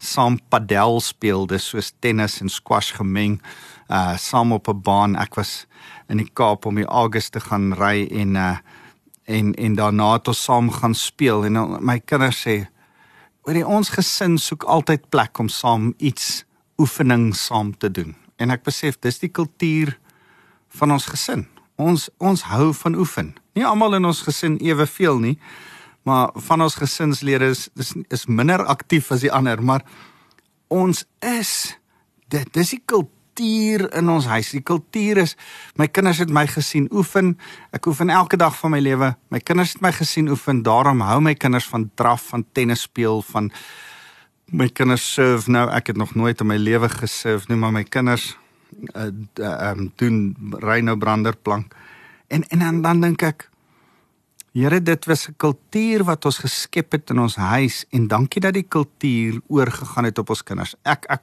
saam 0.01 0.39
padel 0.49 1.03
speel, 1.05 1.45
dis 1.47 1.67
soos 1.69 1.91
tennis 2.01 2.39
en 2.41 2.49
squash 2.49 2.95
gemeng, 2.97 3.37
uh 3.93 4.17
saam 4.17 4.57
op 4.57 4.69
'n 4.73 4.81
baan. 4.81 5.17
Ek 5.17 5.35
was 5.37 5.67
in 6.09 6.17
die 6.17 6.31
Kaap 6.33 6.65
om 6.65 6.75
die 6.75 6.89
August 6.89 7.33
te 7.33 7.41
gaan 7.41 7.75
ry 7.75 8.09
en 8.11 8.35
uh 8.37 8.57
en 9.25 9.55
en 9.55 9.75
daarna 9.75 10.13
het 10.13 10.29
ons 10.29 10.45
saam 10.45 10.71
gaan 10.71 10.95
speel 10.95 11.45
en 11.45 11.85
my 11.85 11.99
kinders 12.01 12.47
sê 12.47 12.67
oor 13.43 13.65
ons 13.65 13.89
gesin 13.89 14.39
soek 14.39 14.65
altyd 14.65 15.11
plek 15.11 15.39
om 15.39 15.49
saam 15.49 15.95
iets 15.99 16.45
oefening 16.79 17.37
saam 17.37 17.77
te 17.77 17.91
doen. 17.91 18.17
En 18.37 18.51
ek 18.51 18.65
besef 18.65 18.99
dis 18.99 19.19
die 19.19 19.29
kultuur 19.29 19.99
van 20.69 20.93
ons 20.93 21.07
gesin. 21.07 21.54
Ons 21.77 22.09
ons 22.19 22.43
hou 22.53 22.73
van 22.75 22.95
oefen. 22.95 23.33
Nie 23.55 23.67
almal 23.67 23.99
in 23.99 24.07
ons 24.07 24.23
gesin 24.27 24.59
eweveel 24.63 25.19
nie, 25.19 25.39
maar 26.07 26.31
van 26.47 26.63
ons 26.63 26.77
gesinslede 26.79 27.51
is 27.51 27.69
is, 27.81 27.95
is 28.11 28.27
minder 28.27 28.65
aktief 28.65 29.11
as 29.13 29.25
die 29.25 29.33
ander, 29.33 29.63
maar 29.63 29.83
ons 30.69 31.05
is 31.21 31.75
dit 32.31 32.53
dis 32.55 32.75
die 32.77 32.83
kultuur 32.87 33.89
in 33.95 34.09
ons 34.09 34.27
huis. 34.31 34.53
Die 34.55 34.63
kultuur 34.63 35.23
is 35.25 35.35
my 35.77 35.89
kinders 35.89 36.23
het 36.23 36.31
my 36.31 36.47
gesien 36.47 36.87
oefen. 36.93 37.35
Ek 37.75 37.87
oefen 37.91 38.11
elke 38.11 38.39
dag 38.39 38.55
van 38.59 38.75
my 38.75 38.81
lewe. 38.83 39.15
My 39.31 39.41
kinders 39.43 39.75
het 39.75 39.83
my 39.83 39.93
gesien 39.93 40.31
oefen. 40.31 40.63
Daarom 40.63 41.03
hou 41.03 41.21
my 41.21 41.35
kinders 41.35 41.67
van 41.71 41.91
draf, 41.99 42.29
van 42.31 42.47
tennis 42.53 42.87
speel, 42.87 43.23
van 43.33 43.51
my 44.47 44.69
kinders 44.69 45.07
surf 45.15 45.49
nou. 45.49 45.67
Ek 45.75 45.91
het 45.91 45.99
nog 45.99 46.15
nooit 46.15 46.41
in 46.41 46.47
my 46.47 46.57
lewe 46.57 46.89
gesurf 46.89 47.49
nie, 47.49 47.59
maar 47.59 47.75
my 47.75 47.85
kinders 47.85 48.37
uh, 48.95 49.11
uh, 49.41 49.71
um, 49.71 49.93
doen 49.97 50.37
ry 50.63 50.81
nou 50.81 50.97
branderplank. 50.97 51.75
En 52.29 52.43
en 52.49 52.59
dan, 52.59 52.83
dan 52.83 53.01
dink 53.01 53.23
ek 53.23 53.51
Here 54.55 54.79
dit 54.79 55.05
was 55.11 55.27
'n 55.29 55.35
kultuur 55.37 56.05
wat 56.05 56.25
ons 56.25 56.39
geskep 56.39 56.93
het 56.93 57.11
in 57.11 57.19
ons 57.19 57.35
huis 57.35 57.85
en 57.91 58.07
dankie 58.07 58.41
dat 58.41 58.55
die 58.55 58.63
kultuur 58.63 59.41
oorgegaan 59.49 60.05
het 60.05 60.19
op 60.19 60.31
ons 60.31 60.43
kinders. 60.43 60.75
Ek 60.85 61.05
ek 61.09 61.23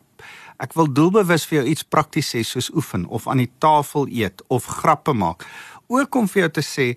Ek 0.62 0.76
wil 0.78 0.92
doelbewus 0.94 1.48
vir 1.50 1.62
jou 1.62 1.72
iets 1.74 1.86
prakties 1.90 2.36
sê 2.36 2.44
soos 2.46 2.70
oefen 2.78 3.08
of 3.10 3.26
aan 3.28 3.42
die 3.42 3.52
tafel 3.64 4.06
eet 4.12 4.44
of 4.54 4.68
grappe 4.82 5.14
maak. 5.18 5.46
Ook 5.90 6.16
om 6.16 6.28
vir 6.30 6.44
jou 6.44 6.52
te 6.60 6.62
sê, 6.66 6.88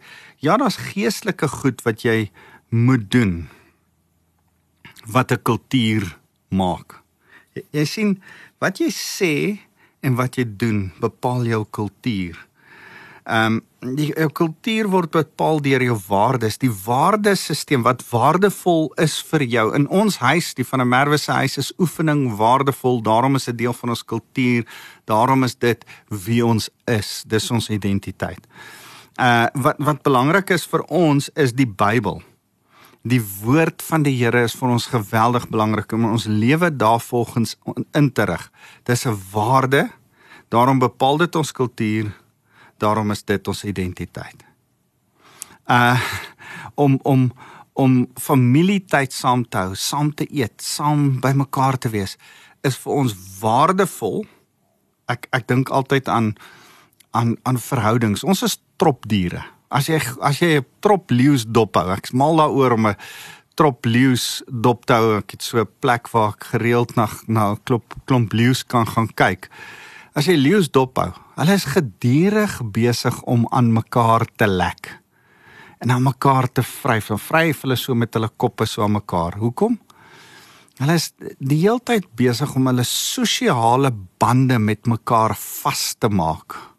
ja, 0.45 0.59
daar's 0.61 0.77
geestelike 0.93 1.49
goed 1.49 1.81
wat 1.87 2.05
jy 2.05 2.29
moet 2.69 3.09
doen 3.11 3.49
wat 5.07 5.33
'n 5.33 5.43
kultuur 5.43 6.19
maak. 6.51 7.01
Jy, 7.55 7.63
jy 7.71 7.85
sien 7.85 8.23
wat 8.61 8.79
jy 8.79 8.91
sê 8.91 9.59
en 10.05 10.19
wat 10.21 10.37
jy 10.39 10.45
doen 10.61 10.91
bepaal 11.01 11.47
jou 11.49 11.65
kultuur. 11.71 12.37
Ehm 13.25 13.55
um, 13.57 13.63
die 13.85 14.07
jou 14.17 14.31
kultuur 14.33 14.87
word 14.89 15.11
bepaal 15.13 15.59
deur 15.61 15.83
jou 15.85 15.97
waardes, 16.09 16.57
die 16.61 16.73
waardesisteem 16.73 17.83
wat 17.85 18.01
waardevol 18.09 18.87
is 19.01 19.19
vir 19.29 19.45
jou. 19.45 19.65
In 19.77 19.85
ons 19.89 20.17
huis, 20.25 20.55
die 20.57 20.65
van 20.65 20.81
'n 20.81 20.89
Merwe 20.89 21.19
se 21.19 21.33
huis 21.33 21.59
is 21.59 21.73
oefening 21.79 22.37
waardevol. 22.37 23.03
Daarom 23.03 23.35
is 23.35 23.45
dit 23.45 23.59
deel 23.59 23.73
van 23.73 23.89
ons 23.89 24.05
kultuur. 24.05 24.65
Daarom 25.05 25.45
is 25.45 25.55
dit 25.55 25.85
wie 26.09 26.47
ons 26.47 26.71
is. 26.85 27.25
Dis 27.27 27.51
ons 27.51 27.71
identiteit. 27.71 28.41
Uh 29.21 29.47
wat 29.53 29.77
wat 29.79 30.03
belangrik 30.03 30.51
is 30.51 30.67
vir 30.67 30.83
ons 30.83 31.31
is 31.35 31.53
die 31.53 31.69
Bybel. 31.69 32.23
Die 33.05 33.21
woord 33.43 33.83
van 33.85 34.03
die 34.03 34.15
Here 34.17 34.45
is 34.45 34.55
vir 34.57 34.71
ons 34.73 34.87
geweldig 34.89 35.49
belangrik 35.53 35.93
om 35.93 36.07
ons 36.09 36.25
lewe 36.25 36.71
daarvolgens 36.73 37.57
in 37.93 38.13
te 38.13 38.25
rig. 38.25 38.51
Dis 38.85 39.05
'n 39.07 39.17
waarde. 39.33 39.91
Daarom 40.49 40.79
bepaal 40.79 41.19
dit 41.19 41.37
ons 41.37 41.53
kultuur 41.53 42.13
daarom 42.79 43.11
is 43.11 43.23
dit 43.25 43.49
ons 43.49 43.65
identiteit. 43.65 44.45
Uh 45.67 46.01
om 46.75 46.99
om 47.03 47.33
om 47.75 48.07
familietyd 48.15 49.13
saam 49.13 49.43
te 49.49 49.59
hou, 49.59 49.75
saam 49.75 50.13
te 50.15 50.27
eet, 50.31 50.63
saam 50.63 51.21
by 51.21 51.33
mekaar 51.35 51.79
te 51.79 51.91
wees 51.91 52.17
is 52.63 52.77
vir 52.81 52.93
ons 52.93 53.15
waardevol. 53.41 54.23
Ek 55.11 55.27
ek 55.37 55.49
dink 55.51 55.71
altyd 55.71 56.09
aan 56.09 56.35
aan 57.11 57.37
aan 57.43 57.59
verhoudings. 57.59 58.25
Ons 58.25 58.43
is 58.43 58.59
tropdiere. 58.77 59.43
As 59.75 59.89
jy 59.91 59.99
as 60.23 60.39
jy 60.39 60.61
'n 60.61 60.67
trop 60.81 61.11
leeu's 61.11 61.45
dop 61.45 61.75
hou, 61.75 61.91
ek's 61.91 62.13
mal 62.13 62.37
daaroor 62.39 62.73
om 62.79 62.87
'n 62.87 62.97
trop 63.59 63.85
leeu's 63.85 64.43
dop 64.47 64.87
te 64.87 64.95
hou. 64.95 65.19
Ek 65.19 65.31
het 65.33 65.43
so 65.43 65.59
'n 65.61 65.69
plek 65.81 66.09
waar 66.13 66.35
ek 66.35 66.45
gereeld 66.55 66.97
na 66.97 67.09
na 67.27 67.53
'n 67.53 67.59
klomp 67.65 67.95
klomp 68.07 68.33
leeu's 68.33 68.63
kan 68.63 68.87
gaan 68.87 69.09
kyk. 69.09 69.51
As 70.15 70.27
jy 70.27 70.37
leeu's 70.37 70.71
dop 70.71 70.97
hou, 70.97 71.13
hulle 71.37 71.55
is 71.55 71.65
gedurig 71.65 72.61
besig 72.73 73.23
om 73.23 73.47
aan 73.51 73.73
mekaar 73.73 74.27
te 74.37 74.47
lek. 74.47 75.01
En 75.81 75.91
aan 75.91 76.03
mekaar 76.03 76.47
te 76.53 76.63
vryf. 76.63 77.11
En 77.11 77.19
vryf 77.19 77.63
hulle 77.63 77.77
so 77.77 77.95
met 77.95 78.15
hulle 78.15 78.31
koppe 78.37 78.67
so 78.67 78.83
aan 78.83 78.93
mekaar. 78.93 79.35
Hoekom? 79.39 79.79
Hulle 80.79 80.95
is 80.95 81.13
die 81.39 81.61
hele 81.63 81.81
tyd 81.81 82.07
besig 82.17 82.55
om 82.55 82.67
hulle 82.67 82.85
sosiale 82.85 83.91
bande 84.19 84.59
met 84.59 84.87
mekaar 84.87 85.35
vas 85.39 85.95
te 85.99 86.09
maak. 86.09 86.74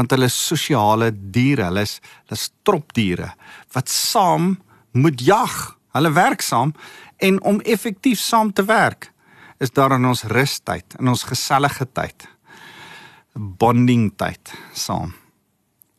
Want 0.00 0.14
hulle 0.16 0.30
is 0.30 0.38
sosiale 0.46 1.10
diere, 1.12 1.68
hulle 1.68 1.84
is 1.84 1.98
hulle 2.00 2.38
is 2.40 2.48
tropdiere 2.64 3.34
wat 3.76 3.92
saam 3.92 4.54
moet 4.96 5.20
jag. 5.20 5.56
Hulle 5.92 6.12
werk 6.16 6.42
saam 6.42 6.72
en 7.20 7.40
om 7.44 7.60
effektief 7.68 8.18
saam 8.18 8.52
te 8.52 8.64
werk 8.64 9.12
is 9.60 9.72
daar 9.76 9.92
in 9.92 10.06
ons 10.08 10.24
rustyd, 10.32 10.96
in 10.98 11.08
ons 11.12 11.26
gesellige 11.28 11.84
tyd 11.92 12.28
bonding 13.34 14.10
tyd 14.18 14.52
saam. 14.72 15.12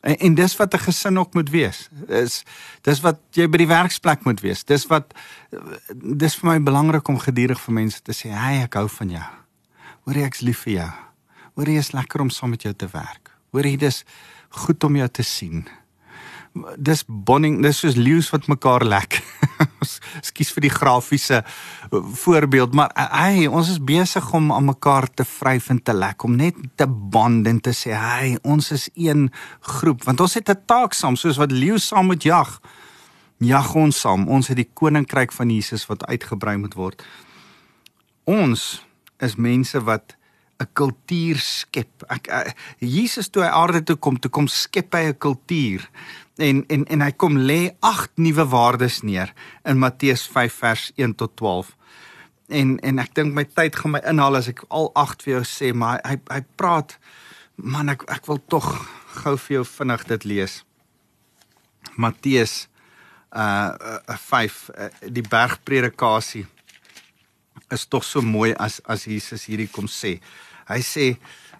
En, 0.02 0.16
en 0.18 0.34
dis 0.34 0.56
wat 0.56 0.74
'n 0.74 0.78
gesin 0.78 1.18
ook 1.18 1.34
moet 1.34 1.50
wees. 1.50 1.88
Is 2.08 2.44
dis 2.82 3.00
wat 3.00 3.18
jy 3.30 3.48
by 3.48 3.58
die 3.58 3.70
werksplek 3.70 4.24
moet 4.24 4.40
wees. 4.40 4.64
Dis 4.64 4.86
wat 4.86 5.14
dis 5.94 6.34
vir 6.34 6.50
my 6.50 6.58
belangrik 6.60 7.08
om 7.08 7.18
gedurig 7.18 7.60
vir 7.60 7.74
mense 7.74 8.02
te 8.02 8.12
sê, 8.12 8.30
"Hey, 8.30 8.62
ek 8.62 8.74
hou 8.74 8.88
van 8.88 9.10
jou. 9.10 9.28
Hoorie 10.04 10.24
ek's 10.24 10.40
lief 10.40 10.58
vir 10.58 10.72
jou. 10.72 10.90
Hoorie 11.54 11.78
is 11.78 11.92
lekker 11.92 12.20
om 12.20 12.30
saam 12.30 12.50
met 12.50 12.62
jou 12.62 12.74
te 12.74 12.88
werk. 12.92 13.31
Hoorie 13.52 13.78
dis 13.78 14.04
goed 14.64 14.84
om 14.84 14.96
jou 14.96 15.08
te 15.08 15.22
sien." 15.22 15.68
dis 16.76 17.02
bonding 17.06 17.60
dis 17.64 17.78
soos 17.80 17.96
leeu's 17.96 18.28
wat 18.32 18.48
mekaar 18.50 18.84
lek. 18.84 19.18
Skus 20.28 20.52
vir 20.54 20.66
die 20.66 20.72
grafiese 20.72 21.40
voorbeeld, 21.90 22.74
maar 22.76 22.92
hey, 22.94 23.46
ons 23.48 23.70
is 23.72 23.80
besig 23.82 24.28
om 24.36 24.50
aan 24.52 24.68
mekaar 24.68 25.08
te 25.08 25.24
vryf 25.28 25.70
en 25.72 25.80
te 25.82 25.94
lek 25.96 26.24
om 26.24 26.36
net 26.36 26.58
te 26.76 26.86
bond 26.86 27.46
en 27.48 27.60
te 27.60 27.74
sê, 27.76 27.94
hey, 27.96 28.36
ons 28.42 28.72
is 28.74 28.88
een 28.94 29.30
groep 29.78 30.04
want 30.08 30.20
ons 30.20 30.34
het 30.38 30.50
'n 30.50 30.64
taak 30.66 30.94
saam 30.94 31.16
soos 31.16 31.40
wat 31.40 31.52
leeu 31.52 31.78
saam 31.78 32.06
met 32.06 32.22
jag. 32.22 32.60
Jag 33.38 33.74
ons 33.74 34.00
saam. 34.00 34.28
Ons 34.28 34.48
het 34.48 34.56
die 34.56 34.70
koninkryk 34.72 35.32
van 35.32 35.50
Jesus 35.50 35.86
wat 35.86 36.06
uitgebrei 36.06 36.56
moet 36.56 36.74
word. 36.74 37.02
Ons 38.24 38.86
is 39.18 39.34
mense 39.34 39.82
wat 39.82 40.14
'n 40.62 40.70
kultuur 40.72 41.38
skep. 41.38 42.04
Ek, 42.08 42.28
ek 42.28 42.56
Jesus 42.78 43.28
toe 43.28 43.42
hy 43.42 43.50
aarde 43.50 43.82
toe 43.82 43.96
kom, 43.96 44.18
toe 44.18 44.30
kom 44.30 44.48
skep 44.48 44.94
hy 44.94 45.10
'n 45.10 45.18
kultuur 45.18 45.88
en 46.36 46.64
en 46.68 46.84
en 46.84 47.00
hy 47.00 47.12
kom 47.12 47.36
lê 47.36 47.74
agt 47.80 48.10
nuwe 48.16 48.44
waardes 48.48 49.02
neer 49.02 49.32
in 49.64 49.78
Matteus 49.78 50.26
5 50.26 50.54
vers 50.62 50.92
1 50.96 51.14
tot 51.14 51.36
12. 51.36 51.76
En 52.48 52.78
en 52.80 52.98
ek 52.98 53.14
dink 53.14 53.34
my 53.34 53.44
tyd 53.44 53.76
gaan 53.76 53.96
my 53.96 54.02
inhaal 54.08 54.36
as 54.36 54.48
ek 54.48 54.64
al 54.68 54.90
agt 54.94 55.22
vir 55.22 55.38
jou 55.38 55.44
sê, 55.44 55.72
maar 55.74 56.00
hy 56.04 56.18
hy 56.30 56.40
praat 56.56 56.98
man 57.56 57.92
ek 57.92 58.04
ek 58.08 58.26
wil 58.28 58.40
tog 58.48 58.68
gou 59.22 59.36
vir 59.36 59.60
jou 59.60 59.64
vinnig 59.64 60.06
dit 60.08 60.24
lees. 60.24 60.62
Matteus 61.96 62.68
uh, 63.36 64.00
uh 64.08 64.16
5 64.16 64.70
uh, 64.72 64.88
die 65.08 65.24
bergpredikasie 65.24 66.46
is 67.72 67.86
tog 67.86 68.04
so 68.04 68.20
mooi 68.22 68.52
as 68.56 68.80
as 68.84 69.04
Jesus 69.08 69.46
hierdie 69.48 69.70
kom 69.72 69.88
sê. 69.88 70.18
Hy 70.68 70.82
sê 70.86 71.06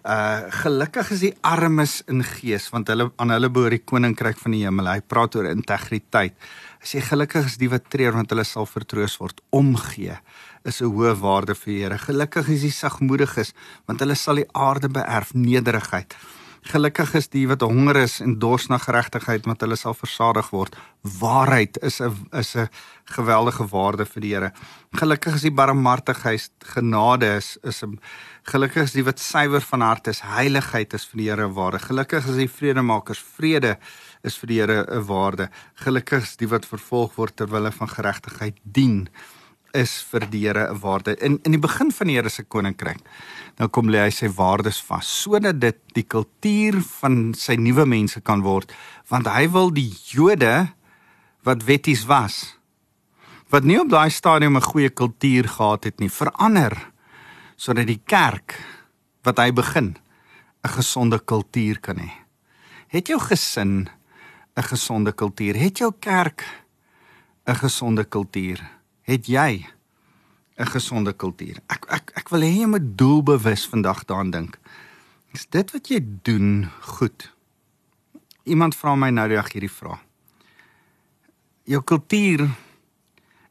uh 0.03 0.51
gelukkig 0.51 1.13
is 1.15 1.21
die 1.23 1.35
armes 1.47 2.01
in 2.11 2.19
gees 2.27 2.65
want 2.73 2.89
hulle 2.91 3.05
aan 3.15 3.31
hulle 3.31 3.49
behoort 3.55 3.77
die 3.77 3.85
koninkryk 3.87 4.37
van 4.41 4.51
die 4.51 4.65
hemel. 4.65 4.89
Hy 4.91 4.99
praat 5.07 5.37
oor 5.39 5.47
integriteit. 5.47 6.35
Hy 6.83 6.89
sê 6.91 7.03
gelukkig 7.07 7.47
is 7.47 7.55
die 7.61 7.71
wat 7.71 7.87
treur 7.87 8.17
want 8.17 8.33
hulle 8.35 8.43
sal 8.43 8.67
vertroos 8.67 9.15
word. 9.21 9.39
Omgee 9.55 10.17
is 10.65 10.81
'n 10.81 10.91
hoë 10.91 11.15
waarde 11.19 11.55
vir 11.55 11.73
Here. 11.73 11.97
Gelukkig 11.97 12.49
is 12.49 12.61
die 12.61 12.71
sagmoediges 12.71 13.53
want 13.87 13.99
hulle 13.99 14.15
sal 14.15 14.35
die 14.35 14.49
aarde 14.53 14.89
beerf. 14.89 15.33
Nederigheid. 15.33 16.15
Gelukkig 16.63 17.11
is 17.19 17.25
die 17.27 17.43
wat 17.49 17.63
honger 17.65 17.97
is 18.05 18.21
en 18.23 18.37
dors 18.39 18.69
na 18.71 18.77
geregtigheid, 18.79 19.43
want 19.49 19.61
hulle 19.65 19.75
sal 19.75 19.95
versadig 19.99 20.47
word. 20.55 20.77
Waarheid 21.19 21.77
is 21.83 21.99
'n 21.99 22.15
is 22.31 22.55
'n 22.55 22.69
geweldige 23.05 23.67
waarde 23.67 24.05
vir 24.05 24.21
die 24.21 24.33
Here. 24.33 24.51
Gelukkig 24.95 25.35
is 25.35 25.41
die 25.41 25.51
barmhartigheid, 25.51 26.49
genade 26.75 27.35
is 27.35 27.57
is 27.63 27.83
'n 27.83 27.99
gelukkig 28.43 28.83
is 28.83 28.93
die 28.93 29.03
wat 29.03 29.19
suiwer 29.19 29.61
van 29.61 29.81
hart 29.81 30.07
is, 30.07 30.21
heiligheid 30.21 30.93
is 30.93 31.05
vir 31.05 31.17
die 31.17 31.29
Here 31.29 31.47
'n 31.47 31.53
waarde. 31.53 31.79
Gelukkig 31.79 32.27
is 32.27 32.35
die 32.35 32.49
vredemakers, 32.49 33.19
vrede 33.19 33.77
is 34.23 34.37
vir 34.37 34.47
die 34.47 34.59
Here 34.59 34.85
'n 34.87 35.05
waarde. 35.05 35.49
Gelukkig 35.75 36.23
is 36.23 36.37
die 36.37 36.47
wat 36.47 36.65
vervolg 36.65 37.15
word 37.15 37.35
ter 37.35 37.47
wille 37.47 37.71
van 37.71 37.89
geregtigheid 37.89 38.55
dien 38.63 39.09
is 39.73 40.03
vir 40.11 40.27
die 40.29 40.45
Here 40.45 40.69
'n 40.69 40.79
waarde. 40.79 41.17
In 41.17 41.39
in 41.43 41.51
die 41.51 41.59
begin 41.59 41.91
van 41.91 42.07
die 42.07 42.15
Here 42.15 42.29
se 42.29 42.43
koninkryk, 42.43 43.01
nou 43.57 43.67
kom 43.69 43.89
lê 43.89 44.03
hy 44.03 44.09
sy 44.09 44.27
waardes 44.27 44.81
vas 44.81 45.23
sodat 45.23 45.59
dit 45.59 45.77
die 45.93 46.03
kultuur 46.03 46.81
van 47.01 47.33
sy 47.33 47.55
nuwe 47.55 47.85
mense 47.85 48.21
kan 48.21 48.41
word, 48.41 48.71
want 49.09 49.27
hy 49.27 49.47
wil 49.47 49.71
die 49.71 49.91
Jode 50.11 50.73
wat 51.43 51.63
wetties 51.63 52.05
was, 52.05 52.55
wat 53.49 53.63
nie 53.63 53.79
op 53.79 53.89
daai 53.89 54.09
stadium 54.09 54.57
'n 54.57 54.61
goeie 54.61 54.89
kultuur 54.89 55.47
gehad 55.47 55.83
het 55.83 55.99
nie, 55.99 56.09
verander 56.09 56.77
sodat 57.57 57.87
die 57.87 58.01
kerk 58.05 58.59
wat 59.23 59.37
hy 59.37 59.51
begin 59.51 59.95
'n 60.63 60.69
gesonde 60.69 61.19
kultuur 61.19 61.79
kan 61.79 61.97
hê. 61.97 62.11
Het 62.87 63.07
jou 63.07 63.19
gesin 63.19 63.89
'n 64.55 64.63
gesonde 64.63 65.11
kultuur? 65.11 65.55
Het 65.55 65.77
jou 65.77 65.91
kerk 65.99 66.43
'n 67.47 67.55
gesonde 67.55 68.03
kultuur? 68.03 68.82
Het 69.03 69.27
jy 69.27 69.65
'n 70.57 70.65
gesonde 70.65 71.13
kultuur? 71.13 71.57
Ek 71.67 71.85
ek 71.89 72.11
ek 72.15 72.29
wil 72.29 72.41
hê 72.41 72.59
jy 72.59 72.65
moet 72.65 72.97
doelbewus 72.97 73.67
vandag 73.67 74.05
daaraan 74.05 74.31
dink. 74.31 74.59
Is 75.33 75.45
dit 75.49 75.71
wat 75.71 75.87
jy 75.87 75.99
doen 76.21 76.69
goed? 76.81 77.33
Iemand 78.43 78.75
vra 78.75 78.95
my 78.95 79.09
nou 79.09 79.27
dag 79.29 79.51
hierdie 79.51 79.71
vraag. 79.71 79.99
Jou 81.63 81.81
kultuur 81.81 82.49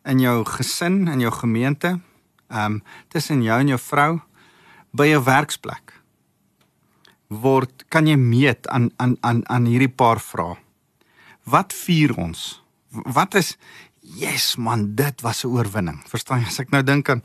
in 0.04 0.18
jou 0.18 0.44
gesin 0.44 1.08
en 1.08 1.20
jou 1.20 1.32
gemeente, 1.32 2.00
ehm 2.48 2.72
um, 2.72 2.82
tussen 3.08 3.42
jou 3.42 3.60
en 3.60 3.68
jou 3.68 3.78
vrou 3.78 4.20
by 4.90 5.06
jou 5.06 5.22
werksplek 5.24 6.02
word 7.40 7.86
kan 7.88 8.06
jy 8.06 8.16
meet 8.20 8.68
aan 8.68 8.90
aan 8.96 9.16
aan 9.20 9.42
aan 9.48 9.68
hierdie 9.68 9.90
paar 9.90 10.20
vrae. 10.20 10.58
Wat 11.48 11.72
vier 11.72 12.12
ons? 12.16 12.62
Wat 12.90 13.34
is 13.34 13.56
yes 14.02 14.56
man, 14.56 14.94
dit 14.94 15.20
was 15.20 15.44
'n 15.44 15.48
oorwinning. 15.48 16.02
Verstaan 16.06 16.40
jy? 16.40 16.46
As 16.46 16.58
ek 16.58 16.70
nou 16.70 16.82
dink 16.82 17.08
aan 17.08 17.22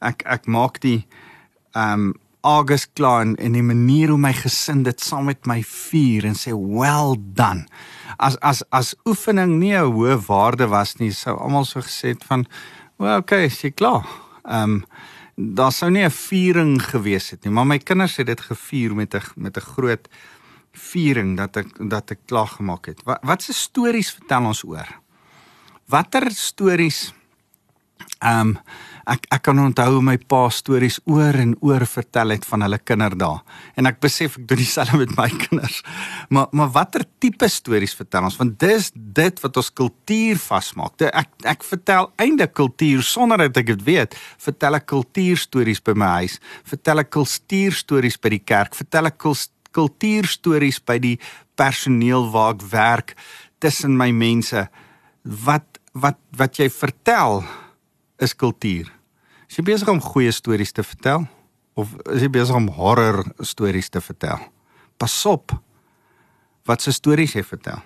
ek 0.00 0.22
ek 0.24 0.46
maak 0.46 0.80
die 0.80 1.06
ehm 1.74 1.92
um, 1.92 2.14
August 2.46 2.92
klaar 2.94 3.24
en, 3.24 3.34
en 3.36 3.52
die 3.52 3.62
manier 3.62 4.08
hoe 4.08 4.18
my 4.18 4.30
gesin 4.32 4.84
dit 4.86 5.00
saam 5.02 5.24
met 5.26 5.46
my 5.50 5.62
vier 5.66 6.28
en 6.28 6.36
sê 6.38 6.52
well 6.54 7.16
done. 7.18 7.66
As 8.22 8.38
as 8.38 8.62
as 8.70 8.94
oefening 9.04 9.58
nie 9.58 9.74
'n 9.74 9.92
hoë 9.92 10.16
waarde 10.28 10.68
was 10.68 10.96
nie, 10.96 11.10
sou 11.10 11.36
almal 11.36 11.64
so 11.64 11.80
gesê 11.80 12.14
het 12.14 12.24
van 12.24 12.46
well 12.98 13.18
okay, 13.18 13.44
is 13.46 13.60
jy 13.62 13.70
klaar. 13.70 14.06
Ehm 14.44 14.62
um, 14.62 14.84
daar 15.36 15.72
sou 15.72 15.90
nie 15.90 16.04
'n 16.04 16.10
viering 16.10 16.82
gewees 16.82 17.30
het 17.30 17.44
nie, 17.44 17.52
maar 17.52 17.66
my 17.66 17.78
kinders 17.78 18.16
het 18.16 18.26
dit 18.26 18.40
gevier 18.40 18.94
met 18.94 19.14
'n 19.14 19.22
met 19.36 19.56
'n 19.56 19.60
groot 19.74 20.08
viering 20.72 21.36
dat 21.36 21.56
ek 21.56 21.90
dat 21.90 22.10
ek 22.10 22.18
klaar 22.26 22.48
gemaak 22.48 22.86
het. 22.86 23.02
Wat 23.04 23.18
watse 23.22 23.52
stories 23.52 24.10
vertel 24.10 24.44
ons 24.44 24.64
oor? 24.64 24.88
Watter 25.88 26.30
stories 26.34 27.12
ehm 28.24 28.56
um, 28.56 28.58
ek 29.06 29.26
ek 29.30 29.42
kan 29.46 29.58
onthou 29.62 30.00
my 30.02 30.16
pa 30.18 30.48
stories 30.50 30.96
oor 31.06 31.36
en 31.38 31.52
oor 31.62 31.84
vertel 31.86 32.32
het 32.34 32.46
van 32.48 32.64
hulle 32.64 32.78
kinderdae 32.82 33.36
en 33.78 33.86
ek 33.86 34.00
besef 34.02 34.38
ek 34.40 34.46
doen 34.50 34.58
dieselfde 34.58 34.98
met 34.98 35.12
my 35.18 35.28
kinders. 35.44 35.82
Maar 36.28 36.48
maar 36.50 36.72
watter 36.74 37.04
tipe 37.22 37.48
stories 37.52 37.94
vertel 37.94 38.26
ons 38.26 38.38
want 38.40 38.56
dis 38.58 38.90
dit 38.94 39.42
wat 39.44 39.60
ons 39.62 39.70
kultuur 39.82 40.40
vasmaak. 40.42 41.06
Ek 41.12 41.46
ek 41.54 41.66
vertel 41.68 42.10
eintlik 42.18 42.54
kultuur 42.58 43.04
sonder 43.06 43.44
dat 43.44 43.62
ek 43.62 43.74
dit 43.76 43.84
weet. 43.90 44.16
Vertel 44.42 44.80
ek 44.80 44.88
kultuurstories 44.90 45.82
by 45.86 45.94
my 45.94 46.10
huis, 46.22 46.40
vertel 46.66 47.04
ek 47.04 47.12
kultuurstories 47.14 48.18
by 48.18 48.34
die 48.34 48.42
kerk, 48.42 48.74
vertel 48.74 49.12
ek 49.12 49.22
kultuurstories 49.76 50.80
by 50.82 50.98
die 50.98 51.18
personeel 51.54 52.26
waar 52.32 52.56
ek 52.56 52.66
werk 52.72 53.14
tussen 53.62 53.94
my 53.96 54.10
mense 54.10 54.66
wat 55.26 55.80
wat 55.96 56.18
wat 56.36 56.58
jy 56.60 56.68
vertel 56.70 57.40
is 58.20 58.34
kultuur. 58.36 58.90
Is 59.48 59.58
jy 59.58 59.64
besig 59.64 59.88
om 59.88 60.02
goeie 60.02 60.32
stories 60.32 60.74
te 60.76 60.84
vertel 60.84 61.26
of 61.76 61.92
is 62.12 62.22
jy 62.24 62.30
besig 62.32 62.56
om 62.56 62.68
horror 62.76 63.24
stories 63.40 63.88
te 63.92 64.00
vertel? 64.00 64.40
Pas 64.96 65.14
op 65.26 65.54
wat 66.66 66.82
se 66.82 66.92
stories 66.92 67.36
jy 67.36 67.44
vertel. 67.46 67.80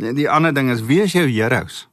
En 0.00 0.14
die 0.16 0.28
ander 0.30 0.54
ding 0.54 0.70
is 0.72 0.84
wie 0.86 1.02
is 1.04 1.16
jou 1.16 1.26
heroes? 1.28 1.86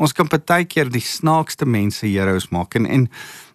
Ons 0.00 0.14
kan 0.16 0.28
baie 0.30 0.64
keer 0.64 0.88
die 0.88 1.04
snaakste 1.04 1.66
mense 1.68 2.06
heroes 2.08 2.48
maak 2.50 2.74
en 2.74 2.86
en 2.86 3.08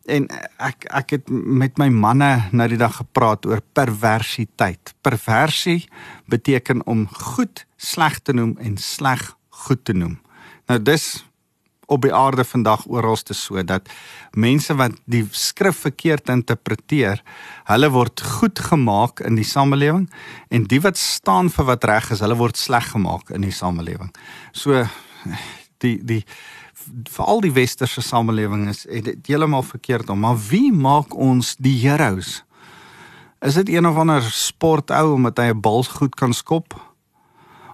en 0.06 0.28
ek 0.62 0.86
ek 0.94 1.16
het 1.16 1.30
met 1.30 1.80
my 1.82 1.90
manne 1.90 2.52
nou 2.54 2.68
die 2.70 2.78
dag 2.78 3.00
gepraat 3.02 3.48
oor 3.50 3.64
perversiteit. 3.74 4.94
Perversie 5.02 5.88
beteken 6.30 6.86
om 6.86 7.08
goed 7.10 7.66
sleg 7.78 8.20
te 8.22 8.34
noem 8.34 8.54
en 8.62 8.78
sleg 8.78 9.34
goed 9.66 9.86
te 9.86 9.94
noem. 9.94 10.20
Nou 10.68 10.80
dis 10.82 11.26
op 11.86 12.02
die 12.02 12.14
aarde 12.14 12.44
vandag 12.44 12.86
oralste 12.90 13.34
so 13.38 13.62
dat 13.64 13.90
mense 14.34 14.74
wat 14.76 14.96
die 15.06 15.24
skrif 15.32 15.84
verkeerd 15.86 16.30
interpreteer, 16.34 17.22
hulle 17.70 17.90
word 17.94 18.22
goed 18.40 18.60
gemaak 18.72 19.22
in 19.26 19.38
die 19.38 19.46
samelewing 19.46 20.08
en 20.50 20.66
die 20.72 20.82
wat 20.82 20.98
staan 20.98 21.52
vir 21.54 21.70
wat 21.70 21.86
reg 21.86 22.10
is, 22.16 22.24
hulle 22.26 22.38
word 22.40 22.58
sleg 22.58 22.90
gemaak 22.96 23.30
in 23.36 23.46
die 23.46 23.54
samelewing. 23.54 24.12
So 24.54 24.86
die 25.84 25.98
die 26.02 26.24
veral 27.10 27.42
die 27.42 27.54
westerse 27.54 28.02
samelewing 28.06 28.68
is 28.70 28.84
heeltemal 28.90 29.64
verkeerd 29.66 30.10
om. 30.14 30.20
Maar 30.22 30.38
wie 30.50 30.70
maak 30.74 31.16
ons 31.18 31.56
die 31.58 31.78
heroes? 31.82 32.44
Is 33.46 33.58
dit 33.58 33.74
een 33.74 33.88
of 33.90 33.98
ander 33.98 34.26
sportou 34.34 35.16
omdat 35.16 35.38
hy 35.38 35.50
'n 35.54 35.62
bal 35.62 35.84
goed 35.84 36.16
kan 36.16 36.34
skop? 36.34 36.74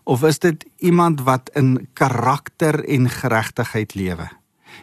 Of 0.04 0.24
is 0.24 0.40
dit 0.40 0.66
iemand 0.78 1.22
wat 1.22 1.50
in 1.54 1.88
karakter 1.94 2.84
en 2.86 3.10
geregtigheid 3.10 3.96
lewe? 3.96 4.30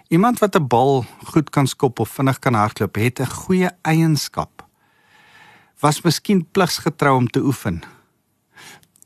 Iemand 0.08 0.38
wat 0.38 0.56
'n 0.56 0.66
bal 0.66 1.04
goed 1.24 1.50
kan 1.50 1.66
skop 1.66 1.98
of 1.98 2.08
vinnig 2.08 2.38
kan 2.38 2.54
hardloop, 2.54 2.94
het 2.94 3.20
'n 3.20 3.26
goeie 3.26 3.70
eienskap. 3.82 4.66
Was 5.80 6.02
miskien 6.02 6.46
pligsgetrou 6.50 7.16
om 7.16 7.28
te 7.28 7.40
oefen. 7.40 7.82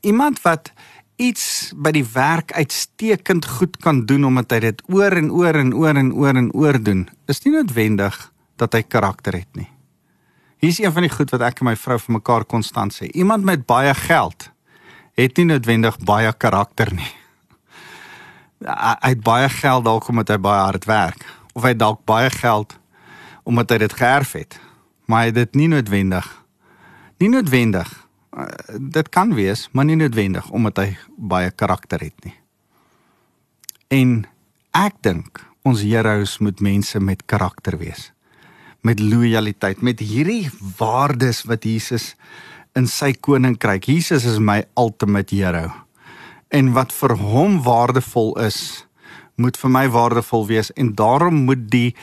Iemand 0.01 0.41
wat 0.41 0.73
iets 1.15 1.73
by 1.75 1.91
die 1.91 2.05
werk 2.13 2.53
uitstekend 2.53 3.45
goed 3.45 3.77
kan 3.77 4.05
doen 4.05 4.25
omdat 4.25 4.51
hy 4.51 4.59
dit 4.59 4.81
oor 4.87 5.11
en 5.11 5.31
oor 5.31 5.55
en 5.55 5.73
oor 5.73 5.95
en 5.95 6.13
oor 6.13 6.35
en 6.35 6.51
oor 6.51 6.83
doen, 6.83 7.09
is 7.27 7.43
nie 7.43 7.53
noodwendig 7.53 8.31
dat 8.55 8.73
hy 8.73 8.81
karakter 8.81 9.33
het 9.33 9.55
nie. 9.55 9.69
Hier 10.57 10.69
is 10.69 10.79
een 10.79 10.93
van 10.95 11.01
die 11.01 11.11
goed 11.11 11.31
wat 11.31 11.41
ek 11.41 11.59
en 11.59 11.65
my 11.65 11.75
vrou 11.75 11.99
vir 11.99 12.13
mekaar 12.13 12.45
konstant 12.45 12.93
sê. 12.95 13.09
Iemand 13.11 13.43
met 13.43 13.65
baie 13.65 13.93
geld 13.93 14.52
het 15.19 15.37
nie 15.37 15.45
noodwendig 15.45 15.97
baie 16.05 16.33
karakter 16.33 16.93
nie. 16.93 17.11
Hy 18.63 19.09
het 19.11 19.23
baie 19.23 19.49
geld 19.49 19.85
dalk 19.85 20.07
omdat 20.07 20.29
hy 20.29 20.37
baie 20.37 20.61
hard 20.69 20.85
werk 20.85 21.25
of 21.53 21.63
hy 21.63 21.73
dalk 21.75 22.05
baie 22.05 22.29
geld 22.29 22.77
omdat 23.43 23.69
hy 23.75 23.77
dit 23.83 23.93
geërf 23.93 24.31
het. 24.39 24.59
Maar 25.05 25.19
hy 25.19 25.33
het 25.33 25.41
dit 25.41 25.59
nie 25.59 25.67
noodwendig 25.67 26.29
nie 27.23 27.31
noodwendig. 27.31 27.89
Uh, 28.33 28.47
dit 28.79 29.09
kan 29.13 29.33
wees, 29.37 29.67
maar 29.71 29.85
nie 29.87 29.97
noodwendig 29.99 30.49
omdat 30.51 30.81
hy 30.81 30.89
baie 31.17 31.51
karakter 31.51 32.01
het 32.03 32.25
nie. 32.25 32.35
En 33.93 34.23
ek 34.75 34.97
dink 35.05 35.43
ons 35.63 35.83
heroes 35.85 36.39
moet 36.43 36.63
mense 36.63 36.99
met 36.99 37.23
karakter 37.29 37.77
wees. 37.79 38.09
Met 38.83 38.99
lojaliteit, 38.99 39.79
met 39.85 40.01
hierdie 40.03 40.49
waardes 40.79 41.43
wat 41.47 41.63
Jesus 41.63 42.13
in 42.75 42.87
sy 42.89 43.13
koninkryk. 43.13 43.87
Jesus 43.87 44.25
is 44.25 44.39
my 44.39 44.63
ultimate 44.77 45.35
hero. 45.35 45.69
En 46.53 46.73
wat 46.73 46.93
vir 46.93 47.15
hom 47.17 47.59
waardevol 47.65 48.35
is, 48.41 48.85
moet 49.35 49.57
vir 49.57 49.71
my 49.73 49.87
waardevol 49.89 50.45
wees 50.49 50.69
en 50.77 50.93
daarom 50.97 51.45
moet 51.47 51.65
die 51.73 51.95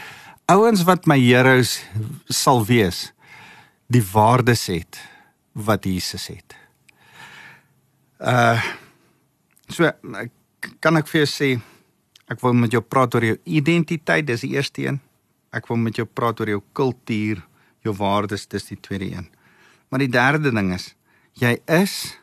ouens 0.51 0.83
wat 0.87 1.07
my 1.07 1.19
heroes 1.21 1.79
sal 2.27 2.65
wees, 2.67 3.11
die 3.87 4.03
waardes 4.03 4.67
het 4.71 4.99
wat 5.55 5.87
Jesus 5.87 6.27
het. 6.31 6.57
Uh 8.19 8.59
so 9.71 9.87
kan 10.83 10.99
ek 10.99 11.07
vir 11.07 11.21
jou 11.21 11.29
sê 11.31 11.49
ek 12.31 12.41
wil 12.43 12.57
met 12.59 12.75
jou 12.75 12.83
praat 12.83 13.15
oor 13.15 13.27
jou 13.29 13.37
identiteit, 13.47 14.27
dis 14.27 14.43
die 14.43 14.57
eerste 14.57 14.83
een. 14.89 14.99
ek 15.51 15.67
wil 15.67 15.79
met 15.83 15.97
jou 15.99 16.07
praat 16.07 16.41
oor 16.41 16.49
jou 16.49 16.61
kultuur, 16.79 17.41
jou 17.83 17.95
waardes, 17.99 18.47
dis 18.47 18.69
die 18.71 18.79
tweede 18.79 19.09
een. 19.11 19.27
Maar 19.91 20.05
die 20.07 20.13
derde 20.13 20.53
ding 20.55 20.73
is 20.75 20.95
jy 21.41 21.57
is 21.71 22.17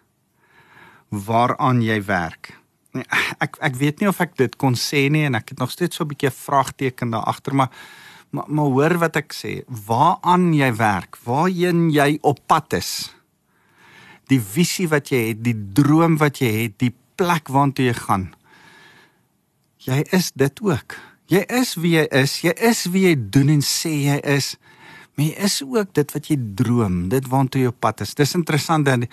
waaraan 1.10 1.80
jy 1.82 2.00
werk. 2.06 2.52
Nee, 2.96 3.06
ek 3.44 3.58
ek 3.64 3.78
weet 3.80 4.02
nie 4.02 4.10
of 4.10 4.20
ek 4.24 4.36
dit 4.40 4.56
kon 4.60 4.76
sê 4.76 5.08
nie 5.12 5.26
en 5.28 5.38
ek 5.40 5.54
het 5.54 5.64
nog 5.64 5.72
steeds 5.72 5.96
so 5.96 6.04
'n 6.04 6.12
bietjie 6.12 6.32
vraagteken 6.32 7.12
daar 7.12 7.28
agter 7.28 7.56
maar 7.56 7.72
maar 8.30 8.46
maar 8.48 8.66
hoor 8.66 8.98
wat 8.98 9.16
ek 9.16 9.34
sê, 9.34 9.64
waaraan 9.88 10.54
jy 10.54 10.72
werk, 10.76 11.18
waarheen 11.24 11.90
jy 11.94 12.18
op 12.22 12.40
pad 12.48 12.74
is. 12.74 13.14
Die 14.28 14.42
visie 14.42 14.88
wat 14.92 15.12
jy 15.14 15.30
het, 15.30 15.44
die 15.44 15.56
droom 15.56 16.18
wat 16.20 16.42
jy 16.44 16.52
het, 16.64 16.80
die 16.80 16.94
plek 17.16 17.48
waartoe 17.48 17.88
jy 17.88 17.94
gaan. 17.94 18.26
Jy 19.88 20.04
is 20.12 20.32
dit 20.36 20.62
ook. 20.62 20.98
Jy 21.32 21.44
is 21.60 21.76
wie 21.80 21.96
jy 21.96 22.06
is. 22.12 22.42
Jy 22.44 22.54
is 22.70 22.86
wie 22.92 23.06
jy 23.08 23.16
doen 23.16 23.50
en 23.50 23.64
sê 23.64 23.94
jy 24.10 24.18
is. 24.36 24.56
Maar 25.18 25.26
jy 25.26 25.46
is 25.48 25.64
ook 25.66 25.94
dit 25.98 26.12
wat 26.14 26.28
jy 26.30 26.36
droom, 26.60 26.98
dit 27.10 27.26
waartoe 27.26 27.64
jy 27.64 27.70
op 27.72 27.80
pad 27.82 28.04
is. 28.06 28.14
Dis 28.14 28.36
interessant 28.38 28.86
dat 28.86 29.08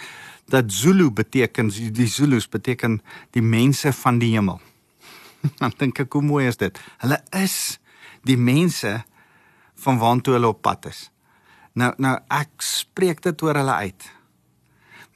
dat 0.53 0.69
Zulu 0.69 1.09
beteken 1.09 1.71
die 1.73 2.07
Zulus 2.07 2.45
beteken 2.49 2.99
die 3.33 3.43
mense 3.43 3.93
van 3.93 4.19
die 4.21 4.35
hemel. 4.35 4.61
Dan 5.61 5.73
dink 5.81 6.03
ek 6.05 6.13
hoe 6.13 6.21
mooi 6.23 6.45
is 6.51 6.61
dit. 6.61 6.77
Hulle 7.01 7.17
is 7.41 7.79
die 8.29 8.37
mense 8.37 8.99
van 9.81 9.97
waartoe 10.03 10.37
hulle 10.37 10.51
op 10.53 10.61
pad 10.61 10.91
is. 10.93 11.07
Nou 11.73 11.95
nou 11.97 12.13
ek 12.29 12.53
spreek 12.61 13.25
dit 13.25 13.47
oor 13.47 13.57
hulle 13.63 13.79
uit. 13.89 14.11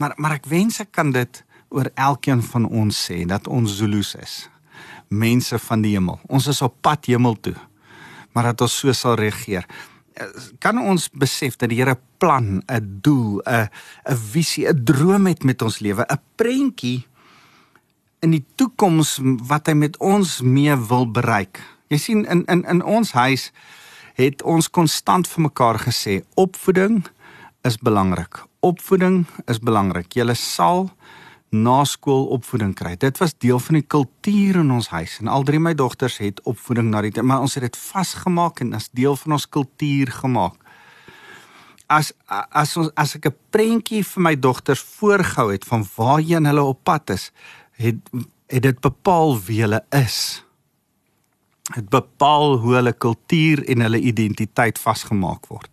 Maar 0.00 0.16
maar 0.16 0.38
ek 0.38 0.48
wens 0.48 0.80
ek 0.80 0.94
kan 0.96 1.12
dit 1.12 1.42
oor 1.68 1.92
elkeen 2.00 2.40
van 2.48 2.64
ons 2.64 3.04
sê 3.10 3.26
dat 3.28 3.44
ons 3.52 3.76
Zulus 3.76 4.14
is. 4.16 4.40
Mense 5.12 5.60
van 5.68 5.84
die 5.84 5.92
hemel. 5.98 6.16
Ons 6.32 6.48
is 6.48 6.64
op 6.64 6.80
pad 6.80 7.12
hemel 7.12 7.36
toe. 7.44 7.56
Maar 8.32 8.54
dat 8.54 8.64
ons 8.64 8.80
so 8.80 8.96
sal 8.96 9.20
reageer 9.20 9.68
kan 10.58 10.78
ons 10.78 11.08
besef 11.12 11.56
dat 11.56 11.70
die 11.70 11.78
Here 11.78 11.98
plan, 12.18 12.62
'n 12.66 12.98
doel, 13.02 13.42
'n 13.46 13.68
'n 14.10 14.16
visie, 14.16 14.68
'n 14.68 14.84
droom 14.84 15.26
het 15.26 15.44
met 15.44 15.62
ons 15.62 15.78
lewe, 15.78 16.02
'n 16.02 16.20
prentjie 16.36 17.06
in 18.20 18.30
die 18.30 18.44
toekoms 18.54 19.18
wat 19.22 19.66
hy 19.66 19.74
met 19.74 19.96
ons 19.96 20.40
mee 20.40 20.76
wil 20.76 21.06
bereik. 21.10 21.62
Jy 21.88 21.98
sien 21.98 22.24
in 22.26 22.44
in 22.44 22.64
in 22.64 22.82
ons 22.82 23.12
huis 23.12 23.52
het 24.18 24.42
ons 24.42 24.70
konstant 24.70 25.28
vir 25.28 25.42
mekaar 25.42 25.78
gesê 25.78 26.22
opvoeding 26.34 27.06
is 27.64 27.78
belangrik. 27.78 28.42
Opvoeding 28.60 29.26
is 29.46 29.58
belangrik. 29.58 30.12
Jy 30.14 30.34
sal 30.34 30.90
na 31.50 31.84
skool 31.88 32.26
opvoeding 32.36 32.74
kry. 32.76 32.94
Dit 33.00 33.18
was 33.18 33.32
deel 33.40 33.58
van 33.58 33.78
die 33.78 33.86
kultuur 33.86 34.60
in 34.60 34.70
ons 34.74 34.90
huis 34.92 35.18
en 35.22 35.30
al 35.32 35.46
drie 35.48 35.60
my 35.60 35.74
dogters 35.74 36.18
het 36.20 36.42
opvoeding 36.44 36.90
na 36.92 37.02
die 37.02 37.22
maar 37.22 37.44
ons 37.44 37.56
het 37.56 37.64
dit 37.64 37.76
vasgemaak 37.76 38.60
en 38.60 38.74
as 38.76 38.90
deel 38.92 39.16
van 39.16 39.38
ons 39.38 39.48
kultuur 39.48 40.12
gemaak. 40.20 40.56
As 41.88 42.12
as 42.28 42.76
ons 42.76 42.90
as 42.96 43.16
ek 43.16 43.26
'n 43.26 43.36
prentjie 43.50 44.04
vir 44.04 44.22
my 44.22 44.34
dogters 44.36 44.80
voorgehou 44.80 45.52
het 45.52 45.64
van 45.64 45.86
waarheen 45.96 46.44
hulle 46.44 46.62
op 46.62 46.84
pad 46.84 47.10
is, 47.10 47.32
het 47.76 47.96
het 48.48 48.62
dit 48.62 48.80
bepaal 48.80 49.40
wie 49.40 49.60
hulle 49.60 49.84
is. 49.90 50.44
Dit 51.74 51.88
bepaal 51.88 52.58
hoe 52.58 52.74
hulle 52.74 52.92
kultuur 52.92 53.64
en 53.68 53.80
hulle 53.80 54.00
identiteit 54.00 54.78
vasgemaak 54.78 55.46
word. 55.46 55.70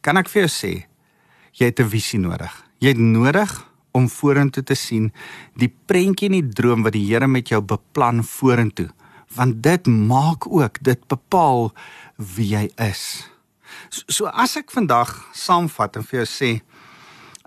Kan 0.00 0.16
ek 0.16 0.28
vir 0.28 0.46
jou 0.46 0.50
sê, 0.50 0.86
jy 1.52 1.66
het 1.66 1.80
'n 1.80 1.88
visie 1.88 2.18
nodig. 2.18 2.64
Jy 2.78 2.88
het 2.88 2.98
nodig 2.98 3.67
om 3.98 4.06
vorentoe 4.12 4.62
te 4.64 4.76
sien, 4.78 5.10
die 5.58 5.70
prentjie 5.90 6.30
en 6.30 6.38
die 6.38 6.54
droom 6.60 6.86
wat 6.86 6.94
die 6.96 7.04
Here 7.08 7.28
met 7.28 7.50
jou 7.52 7.60
beplan 7.60 8.22
vorentoe, 8.24 8.88
want 9.36 9.60
dit 9.64 9.90
maak 9.90 10.46
ook, 10.46 10.80
dit 10.84 11.02
bepaal 11.10 11.72
wie 12.16 12.52
jy 12.54 12.64
is. 12.88 13.04
So, 13.90 14.04
so 14.08 14.32
as 14.32 14.56
ek 14.60 14.72
vandag 14.74 15.12
saamvat 15.36 15.98
en 15.98 16.06
vir 16.08 16.22
jou 16.22 16.28
sê, 16.30 16.50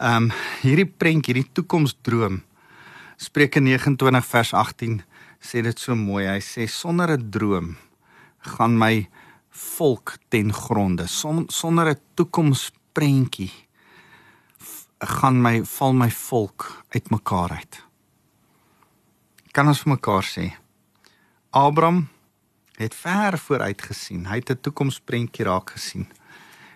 ehm 0.02 0.30
um, 0.30 0.32
hierdie 0.62 0.88
prentjie, 0.90 1.34
hierdie 1.34 1.54
toekomsdroom, 1.58 2.42
Spreuke 3.22 3.62
29 3.62 4.26
vers 4.26 4.52
18 4.58 4.96
sê 5.46 5.62
dit 5.62 5.78
so 5.78 5.94
mooi. 5.94 6.26
Hy 6.26 6.40
sê 6.42 6.66
sonder 6.66 7.12
'n 7.14 7.30
droom 7.30 7.76
gaan 8.58 8.78
my 8.78 9.08
volk 9.52 10.18
ten 10.30 10.50
gronde, 10.54 11.08
Son, 11.08 11.46
sonder 11.50 11.90
'n 11.90 12.00
toekomsprentjie 12.16 13.52
gaan 15.02 15.42
my 15.42 15.64
val 15.66 15.94
my 15.94 16.10
volk 16.12 16.84
uitmekaar 16.94 17.52
uit. 17.52 17.84
Kan 19.52 19.68
ons 19.68 19.82
vir 19.82 19.96
mekaar 19.96 20.24
sê 20.24 20.52
Abraham 21.52 22.08
het 22.78 22.96
ver 22.96 23.38
vooruit 23.38 23.82
gesien. 23.82 24.26
Hy 24.26 24.36
het 24.36 24.50
'n 24.52 24.62
toekomsprentjie 24.62 25.46
raak 25.46 25.70
gesien. 25.70 26.08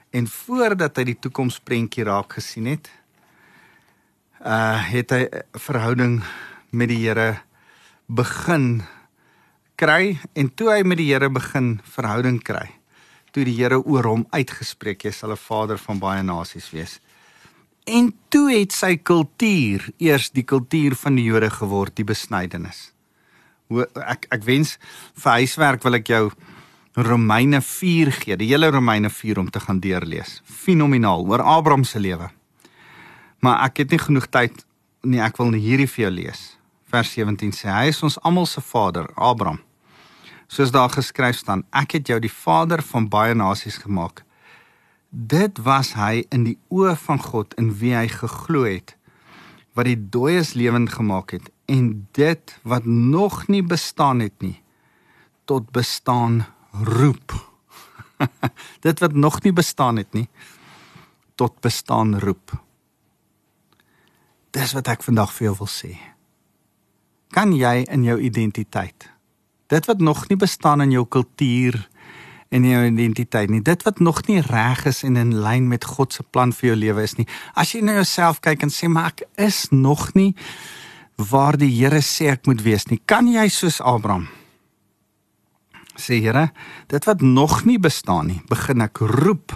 En 0.10 0.28
voordat 0.28 0.98
hy 0.98 1.04
die 1.04 1.20
toekomsprentjie 1.20 2.04
raak 2.04 2.34
gesien 2.34 2.66
het, 2.66 2.90
uh 4.42 4.92
het 4.92 5.10
hy 5.10 5.24
'n 5.30 5.60
verhouding 5.60 6.24
met 6.72 6.90
die 6.90 7.08
Here 7.08 7.42
begin 8.08 8.84
kry 9.76 10.20
en 10.34 10.54
toe 10.56 10.70
hy 10.70 10.84
met 10.84 10.98
die 10.98 11.14
Here 11.14 11.30
begin 11.30 11.82
verhouding 11.84 12.44
kry, 12.44 12.72
toe 13.32 13.44
die 13.44 13.56
Here 13.56 13.80
oor 13.80 14.04
hom 14.04 14.28
uitgespreek 14.30 15.04
jy 15.04 15.12
sal 15.12 15.32
'n 15.32 15.38
vader 15.38 15.78
van 15.78 16.00
baie 16.00 16.24
nasies 16.24 16.72
wees. 16.72 17.00
En 17.86 18.10
toe 18.34 18.50
het 18.50 18.74
sy 18.74 18.96
kultuur 18.98 19.84
eers 20.02 20.32
die 20.34 20.44
kultuur 20.44 20.96
van 20.98 21.20
die 21.20 21.28
Jode 21.28 21.52
geword, 21.54 21.94
die 21.94 22.08
besnydenis. 22.08 22.90
Hoe 23.70 23.86
ek 24.02 24.26
ek 24.34 24.46
wens 24.46 24.76
vir 25.22 25.42
huiswerk 25.42 25.86
wil 25.86 26.00
ek 26.00 26.10
jou 26.10 26.24
Romeine 26.98 27.62
4 27.62 28.12
gee, 28.24 28.38
die 28.42 28.50
hele 28.50 28.72
Romeine 28.74 29.12
4 29.14 29.38
om 29.44 29.52
te 29.54 29.62
gaan 29.62 29.84
deurlees. 29.84 30.40
Fenomenaal 30.50 31.28
oor 31.30 31.44
Abraham 31.46 31.84
se 31.86 32.02
lewe. 32.02 32.32
Maar 33.46 33.68
ek 33.68 33.84
het 33.84 33.94
nie 33.94 34.02
genoeg 34.02 34.30
tyd 34.34 34.66
nie, 35.06 35.22
ek 35.22 35.38
wil 35.38 35.54
hierdie 35.54 35.90
vir 35.92 36.08
jou 36.08 36.14
lees. 36.16 36.44
Vers 36.90 37.14
17 37.14 37.54
sê 37.54 37.70
hy 37.70 37.90
is 37.94 38.02
ons 38.02 38.18
almal 38.26 38.50
se 38.50 38.64
vader, 38.66 39.12
Abraham. 39.14 39.62
Soos 40.50 40.74
daar 40.74 40.90
geskryf 40.90 41.38
staan, 41.38 41.66
ek 41.70 42.00
het 42.00 42.10
jou 42.10 42.18
die 42.24 42.34
vader 42.34 42.82
van 42.82 43.10
baie 43.10 43.38
nasies 43.38 43.78
gemaak. 43.84 44.24
Dit 45.16 45.62
was 45.64 45.94
hy 45.96 46.26
in 46.36 46.44
die 46.44 46.58
oë 46.76 46.98
van 47.00 47.22
God 47.24 47.54
in 47.56 47.70
wie 47.80 47.94
hy 47.96 48.10
geglo 48.12 48.66
het 48.68 48.98
wat 49.76 49.88
die 49.88 50.00
dooies 50.12 50.54
lewend 50.60 50.92
gemaak 50.92 51.32
het 51.36 51.48
en 51.72 52.08
dit 52.16 52.56
wat 52.68 52.84
nog 52.88 53.46
nie 53.48 53.64
bestaan 53.64 54.20
het 54.20 54.36
nie 54.44 54.58
tot 55.48 55.72
bestaan 55.72 56.44
roep. 56.72 57.32
dit 58.88 59.00
wat 59.00 59.16
nog 59.16 59.40
nie 59.44 59.56
bestaan 59.56 60.04
het 60.04 60.12
nie 60.14 60.28
tot 61.40 61.60
bestaan 61.64 62.20
roep. 62.20 62.52
Dis 64.52 64.76
wat 64.76 64.92
ek 64.92 65.04
vandag 65.04 65.32
vir 65.36 65.48
jou 65.50 65.58
wil 65.64 65.72
sê. 65.72 65.96
Kan 67.32 67.56
jy 67.56 67.86
in 67.88 68.04
jou 68.04 68.20
identiteit 68.20 69.16
dit 69.68 69.86
wat 69.86 70.00
nog 70.00 70.28
nie 70.30 70.38
bestaan 70.38 70.82
in 70.82 70.92
jou 70.92 71.06
kultuur 71.08 71.80
in 72.56 72.66
jou 72.68 72.82
identiteit 72.88 73.52
nie. 73.52 73.62
Dit 73.62 73.84
wat 73.84 74.00
nog 74.00 74.24
nie 74.30 74.40
reg 74.46 74.86
is 74.90 75.04
en 75.04 75.20
in 75.20 75.34
lyn 75.44 75.68
met 75.72 75.86
God 75.86 76.16
se 76.16 76.24
plan 76.24 76.54
vir 76.56 76.72
jou 76.72 76.78
lewe 76.86 77.04
is 77.04 77.18
nie. 77.20 77.28
As 77.54 77.74
jy 77.76 77.84
na 77.84 77.98
jouself 78.00 78.42
kyk 78.46 78.66
en 78.66 78.74
sê 78.74 78.90
maar 78.92 79.12
ek 79.14 79.26
is 79.48 79.68
nog 79.72 80.14
nie 80.16 80.32
waar 81.32 81.58
die 81.60 81.72
Here 81.72 82.02
sê 82.04 82.32
ek 82.34 82.48
moet 82.48 82.64
wees 82.66 82.88
nie. 82.92 83.02
Kan 83.08 83.28
jy 83.32 83.48
soos 83.52 83.82
Abraham 83.84 84.28
sê 85.96 86.20
Here, 86.20 86.50
dit 86.92 87.06
wat 87.08 87.22
nog 87.24 87.64
nie 87.66 87.80
bestaan 87.80 88.28
nie, 88.28 88.42
begin 88.52 88.84
ek 88.84 89.00
roep 89.00 89.56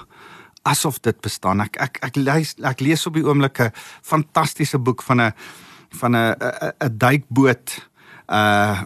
asof 0.67 0.99
dit 1.03 1.17
bestaan. 1.23 1.63
Ek 1.63 1.79
ek 1.81 1.99
ek 2.05 2.19
lees 2.19 2.55
ek 2.63 2.83
lees 2.83 3.05
op 3.07 3.15
die 3.15 3.25
oomblik 3.25 3.59
'n 3.59 3.71
fantastiese 4.03 4.79
boek 4.79 5.03
van 5.03 5.21
'n 5.21 5.33
van 5.99 6.15
'n 6.15 6.35
'n 6.79 6.97
duikboot 6.97 7.89
uh 8.29 8.83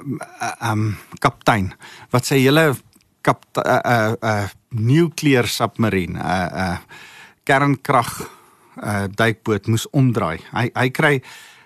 um 0.62 0.96
kaptein 1.20 1.74
wat 2.12 2.26
sê 2.26 2.40
hele 2.40 2.76
kap 3.24 3.46
'n 3.56 3.64
uh, 3.64 3.80
'n 3.80 4.18
uh, 4.22 4.30
uh, 4.30 4.48
nuclear 4.70 5.48
submarine 5.48 6.20
'n 6.20 6.22
uh, 6.22 6.50
uh, 6.64 6.78
kernkrag 7.44 8.12
uh, 8.84 9.06
duikboot 9.16 9.68
moes 9.68 9.88
omdraai. 9.92 10.40
Hy 10.52 10.70
hy 10.74 10.90
kry 10.90 11.16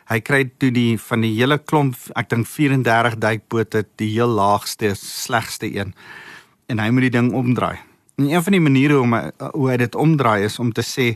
hy 0.08 0.20
kry 0.24 0.46
toe 0.58 0.72
die 0.72 0.96
van 1.10 1.26
die 1.26 1.34
hele 1.36 1.58
klomp 1.60 1.98
ek 2.16 2.30
dink 2.32 2.48
34 2.48 3.18
duikbote 3.20 3.84
die 4.00 4.14
heel 4.14 4.32
laagste 4.32 4.94
slegste 4.96 5.68
een 5.68 5.94
en 6.68 6.80
hy 6.80 6.90
moet 6.92 7.08
die 7.10 7.16
ding 7.20 7.34
omdraai. 7.34 7.78
En 8.18 8.30
een 8.32 8.44
van 8.44 8.56
die 8.56 8.64
maniere 8.64 9.02
hoe 9.02 9.10
hy 9.16 9.50
hoe 9.54 9.70
hy 9.72 9.78
dit 9.78 9.96
omdraai 9.96 10.46
is 10.48 10.60
om 10.60 10.72
te 10.72 10.86
sê 10.86 11.16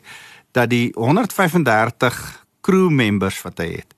dat 0.51 0.69
die 0.69 0.91
135 0.95 2.19
crew 2.61 2.89
members 2.89 3.41
wat 3.45 3.63
hy 3.63 3.71
het 3.79 3.95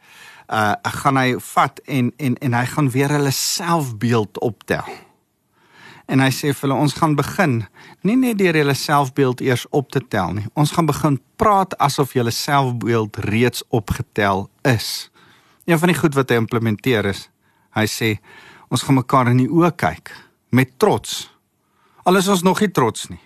uh 0.53 0.75
gaan 1.01 1.17
hy 1.17 1.39
vat 1.39 1.79
en 1.88 2.12
en 2.17 2.38
en 2.38 2.53
hy 2.53 2.65
gaan 2.75 2.89
weer 2.91 3.10
hulle 3.10 3.32
selfbeeld 3.32 4.39
optel 4.39 4.86
en 6.07 6.19
hy 6.19 6.29
sê 6.35 6.51
vir 6.51 6.67
hulle 6.67 6.79
ons 6.85 6.95
gaan 6.97 7.15
begin 7.15 7.63
nie 8.03 8.17
net 8.19 8.37
deur 8.41 8.57
julle 8.57 8.75
selfbeeld 8.75 9.41
eers 9.41 9.65
op 9.71 9.91
te 9.91 10.01
tel 10.01 10.33
nie. 10.37 10.47
Ons 10.53 10.75
gaan 10.75 10.89
begin 10.89 11.19
praat 11.37 11.77
asof 11.79 12.13
julle 12.13 12.31
selfbeeld 12.31 13.17
reeds 13.29 13.63
opgetel 13.69 14.49
is. 14.67 15.09
Een 15.65 15.79
van 15.79 15.93
die 15.93 15.99
goed 15.99 16.15
wat 16.15 16.29
hy 16.29 16.41
implementeer 16.41 17.07
is, 17.13 17.29
hy 17.77 17.85
sê 17.87 18.15
ons 18.69 18.83
gaan 18.83 18.99
mekaar 18.99 19.31
in 19.31 19.45
die 19.45 19.51
oë 19.51 19.71
kyk 19.79 20.11
met 20.53 20.75
trots 20.77 21.33
Al 22.03 22.19
is 22.19 22.27
ons 22.27 22.41
nog 22.43 22.59
nie 22.59 22.67
trots 22.75 23.05
nie. 23.07 23.21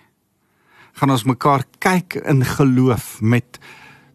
Gaan 1.00 1.10
ons 1.10 1.24
mekaar 1.26 1.64
kyk 1.82 2.14
in 2.30 2.44
geloof 2.46 3.16
met 3.18 3.58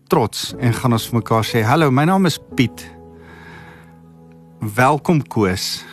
trots 0.08 0.54
en 0.56 0.76
gaan 0.78 0.96
ons 0.96 1.10
mekaar 1.12 1.44
sê, 1.44 1.64
"Hallo, 1.68 1.92
my 1.92 2.06
naam 2.06 2.26
is 2.26 2.40
Piet. 2.56 2.92
Welkom 4.62 5.28
Koos 5.28 5.84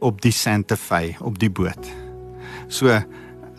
op 0.00 0.20
die 0.24 0.32
Santa 0.32 0.76
Fe 0.76 1.14
op 1.20 1.38
die 1.38 1.50
boot." 1.50 1.90
So 2.68 2.88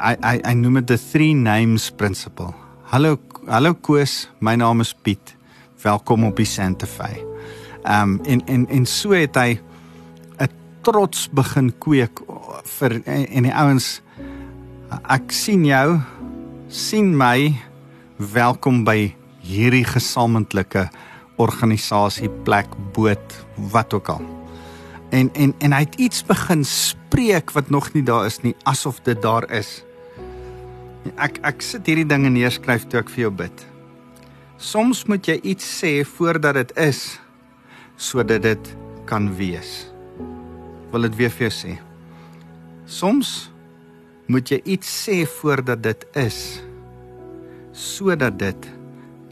I 0.02 0.16
I 0.18 0.40
I 0.52 0.54
noem 0.58 0.82
dit 0.82 0.88
the 0.88 0.98
three 1.12 1.34
names 1.34 1.90
principle. 1.92 2.54
Hallo 2.92 3.18
hallo 3.48 3.74
Koos, 3.74 4.30
my 4.40 4.56
naam 4.56 4.82
is 4.82 4.94
Piet. 4.94 5.36
Welkom 5.84 6.24
op 6.26 6.36
die 6.36 6.46
Santa 6.46 6.86
Fe. 6.86 7.10
Ehm 7.84 8.02
um, 8.02 8.20
en 8.26 8.46
en 8.46 8.68
en 8.70 8.86
so 8.86 9.12
het 9.12 9.36
hy 9.36 9.60
'n 10.40 10.50
trots 10.82 11.30
begin 11.30 11.74
kweek 11.78 12.22
vir 12.66 13.02
en 13.06 13.44
die 13.44 13.54
ouens 13.54 14.02
ek 15.10 15.32
sien 15.32 15.66
jou 15.66 16.00
sien 16.68 17.14
my 17.18 17.52
welkom 18.18 18.84
by 18.84 19.14
hierdie 19.44 19.86
gesamentlike 19.88 20.90
organisasie 21.42 22.30
plek 22.46 22.70
boot 22.94 23.38
wat 23.72 23.94
ook 23.94 24.10
al. 24.10 24.41
En 25.12 25.30
en 25.36 25.54
en 25.60 25.74
hy 25.76 25.84
het 25.84 25.96
iets 26.00 26.24
begin 26.24 26.64
spreek 26.68 27.52
wat 27.52 27.70
nog 27.70 27.92
nie 27.94 28.04
daar 28.04 28.26
is 28.26 28.40
nie 28.46 28.56
asof 28.64 29.02
dit 29.04 29.20
daar 29.22 29.48
is. 29.52 29.82
Ek 31.20 31.42
ek 31.48 31.62
sit 31.66 31.88
hierdie 31.90 32.08
dinge 32.08 32.32
neerskryf 32.32 32.88
toe 32.88 33.02
ek 33.02 33.12
vir 33.12 33.26
jou 33.26 33.34
bid. 33.44 33.66
Soms 34.62 35.04
moet 35.10 35.28
jy 35.28 35.40
iets 35.54 35.68
sê 35.82 35.94
voordat 36.08 36.62
dit 36.62 36.76
is 36.80 37.20
sodat 38.02 38.46
dit 38.46 38.74
kan 39.10 39.28
wees. 39.36 39.92
Wil 40.94 41.10
dit 41.10 41.18
weer 41.20 41.34
vir 41.34 41.50
jou 41.50 41.54
sê. 41.60 41.78
Soms 42.86 43.52
moet 44.32 44.48
jy 44.48 44.62
iets 44.78 44.90
sê 45.06 45.22
voordat 45.40 45.84
dit 45.84 46.06
is 46.24 46.62
sodat 47.76 48.40
dit 48.40 48.68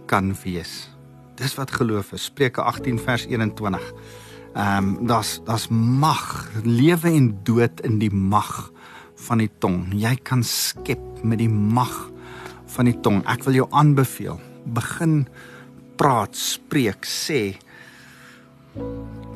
kan 0.10 0.34
wees. 0.44 0.90
Dis 1.40 1.56
wat 1.56 1.72
geloof 1.72 2.12
is. 2.18 2.28
Spreuke 2.28 2.64
18 2.64 3.00
vers 3.00 3.26
21. 3.30 3.94
Ehm 4.56 4.88
um, 4.98 5.08
daar's 5.08 5.40
daar's 5.46 5.68
mag, 5.70 6.50
lewe 6.64 7.10
en 7.10 7.38
dood 7.44 7.82
in 7.86 8.00
die 8.00 8.14
mag 8.14 8.72
van 9.28 9.44
die 9.44 9.52
tong. 9.60 9.92
Jy 9.94 10.16
kan 10.24 10.44
skep 10.44 11.24
met 11.24 11.42
die 11.42 11.50
mag 11.50 12.10
van 12.76 12.90
die 12.90 12.98
tong. 13.04 13.22
Ek 13.30 13.44
wil 13.46 13.60
jou 13.60 13.68
aanbeveel, 13.70 14.40
begin 14.66 15.28
praat, 16.00 16.38
spreek, 16.38 17.06
sê. 17.06 17.60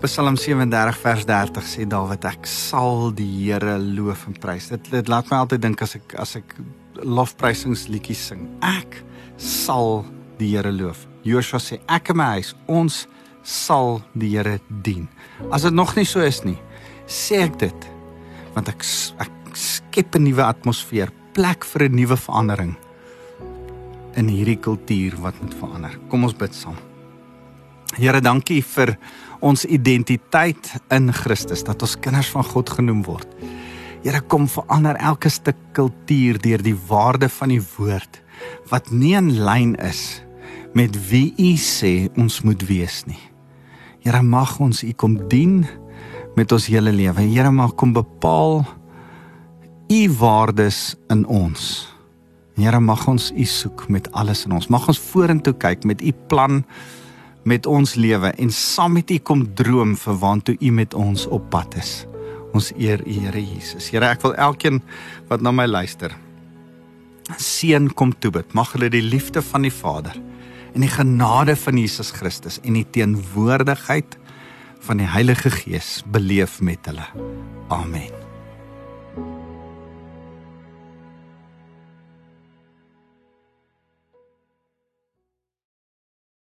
Psalm 0.04 0.36
37 0.36 0.97
vers 0.99 1.26
30 1.28 1.67
sê 1.67 1.86
Dawid 1.88 2.26
ek 2.28 2.47
sal 2.49 3.13
die 3.15 3.30
Here 3.45 3.78
loof 3.80 4.26
en 4.28 4.36
prys. 4.36 4.67
Dit 4.73 4.89
dit 4.91 5.12
laat 5.12 5.30
my 5.32 5.43
altyd 5.43 5.63
dink 5.63 5.84
as 5.86 5.95
ek 5.99 6.15
as 6.19 6.36
ek 6.41 6.58
lofprysingsliedjies 7.04 8.26
sing. 8.32 8.47
Ek 8.60 8.99
sal 9.39 10.04
die 10.39 10.52
Here 10.56 10.73
loof. 10.76 11.06
Joshua 11.23 11.62
sê 11.63 11.80
ek 11.88 12.12
en 12.12 12.19
my 12.19 12.30
huis 12.36 12.52
ons 12.67 13.06
sal 13.43 14.01
die 14.13 14.32
Here 14.38 14.60
dien. 14.84 15.08
As 15.51 15.63
dit 15.67 15.73
nog 15.73 15.95
nie 15.95 16.06
so 16.06 16.23
is 16.23 16.43
nie, 16.43 16.58
sê 17.08 17.43
ek 17.45 17.60
dit 17.60 17.89
want 18.53 18.69
ek 18.69 18.86
ek 19.19 19.58
skep 19.58 20.15
'n 20.15 20.23
nuwe 20.23 20.43
atmosfeer, 20.43 21.12
plek 21.34 21.65
vir 21.65 21.89
'n 21.89 21.95
nuwe 21.95 22.17
verandering 22.17 22.75
in 24.15 24.27
hierdie 24.27 24.60
kultuur 24.60 25.17
wat 25.21 25.34
moet 25.41 25.53
verander. 25.53 25.99
Kom 26.10 26.23
ons 26.23 26.34
bid 26.38 26.53
saam. 26.53 26.77
Here, 27.97 28.21
dankie 28.21 28.62
vir 28.62 28.97
ons 29.41 29.65
identiteit 29.65 30.71
in 30.89 31.12
Christus 31.13 31.63
dat 31.63 31.82
ons 31.82 31.95
kinders 31.99 32.29
van 32.29 32.43
God 32.43 32.69
genoem 32.69 33.03
word. 33.03 33.27
Here, 34.03 34.21
kom 34.21 34.47
verander 34.47 34.95
elke 34.95 35.29
stuk 35.29 35.58
kultuur 35.73 36.39
deur 36.41 36.62
die 36.62 36.77
waarde 36.89 37.29
van 37.29 37.49
die 37.49 37.62
woord 37.77 38.21
wat 38.69 38.91
nie 38.91 39.13
in 39.15 39.29
lyn 39.45 39.75
is 39.75 40.21
met 40.73 40.95
wie 41.10 41.34
U 41.38 41.53
sê 41.58 42.10
ons 42.17 42.41
moet 42.41 42.65
wees 42.67 43.03
nie. 43.06 43.33
Here, 44.04 44.20
mag 44.20 44.58
ons 44.60 44.84
U 44.84 44.92
kom 45.00 45.16
dien 45.32 45.62
met 46.36 46.52
ons 46.52 46.66
hele 46.68 46.92
lewe. 46.92 47.24
Here, 47.24 47.52
mag 47.52 47.76
kom 47.80 47.94
bepaal 47.96 48.66
u 49.94 50.02
waardes 50.20 50.96
in 51.13 51.24
ons. 51.32 51.88
Here 52.58 52.80
mag 52.84 53.06
ons 53.08 53.32
u 53.32 53.46
soek 53.46 53.86
met 53.89 54.10
alles 54.12 54.44
in 54.46 54.56
ons. 54.58 54.68
Mag 54.68 54.88
ons 54.92 55.00
vorentoe 55.12 55.54
kyk 55.58 55.88
met 55.88 56.02
u 56.02 56.12
plan 56.28 56.62
met 57.48 57.68
ons 57.68 57.96
lewe 58.00 58.32
en 58.39 58.52
saam 58.56 58.96
met 58.98 59.12
u 59.12 59.18
kom 59.20 59.46
droom 59.56 59.96
vir 60.00 60.20
waantoe 60.20 60.56
u 60.60 60.72
met 60.72 60.94
ons 60.94 61.26
op 61.28 61.50
pad 61.54 61.76
is. 61.80 62.04
Ons 62.54 62.72
eer 62.78 63.02
u 63.08 63.18
Here 63.26 63.42
Jesus. 63.42 63.89
Here, 63.92 64.12
ek 64.12 64.24
wil 64.24 64.36
elkeen 64.36 64.82
wat 65.32 65.42
na 65.42 65.52
my 65.52 65.68
luister 65.70 66.16
seën 67.39 67.88
kom 67.96 68.12
toebid. 68.20 68.52
Mag 68.52 68.74
hulle 68.76 68.89
die 68.92 69.04
liefde 69.04 69.42
van 69.42 69.63
die 69.63 69.72
Vader 69.74 70.18
en 70.74 70.82
die 70.82 70.92
genade 70.92 71.56
van 71.56 71.78
Jesus 71.78 72.12
Christus 72.12 72.60
en 72.64 72.78
die 72.80 72.88
teenwoordigheid 72.90 74.18
van 74.84 75.00
die 75.00 75.08
Heilige 75.08 75.54
Gees 75.54 76.02
beleef 76.12 76.60
met 76.62 76.90
hulle. 76.90 77.08
Amen. 77.68 78.23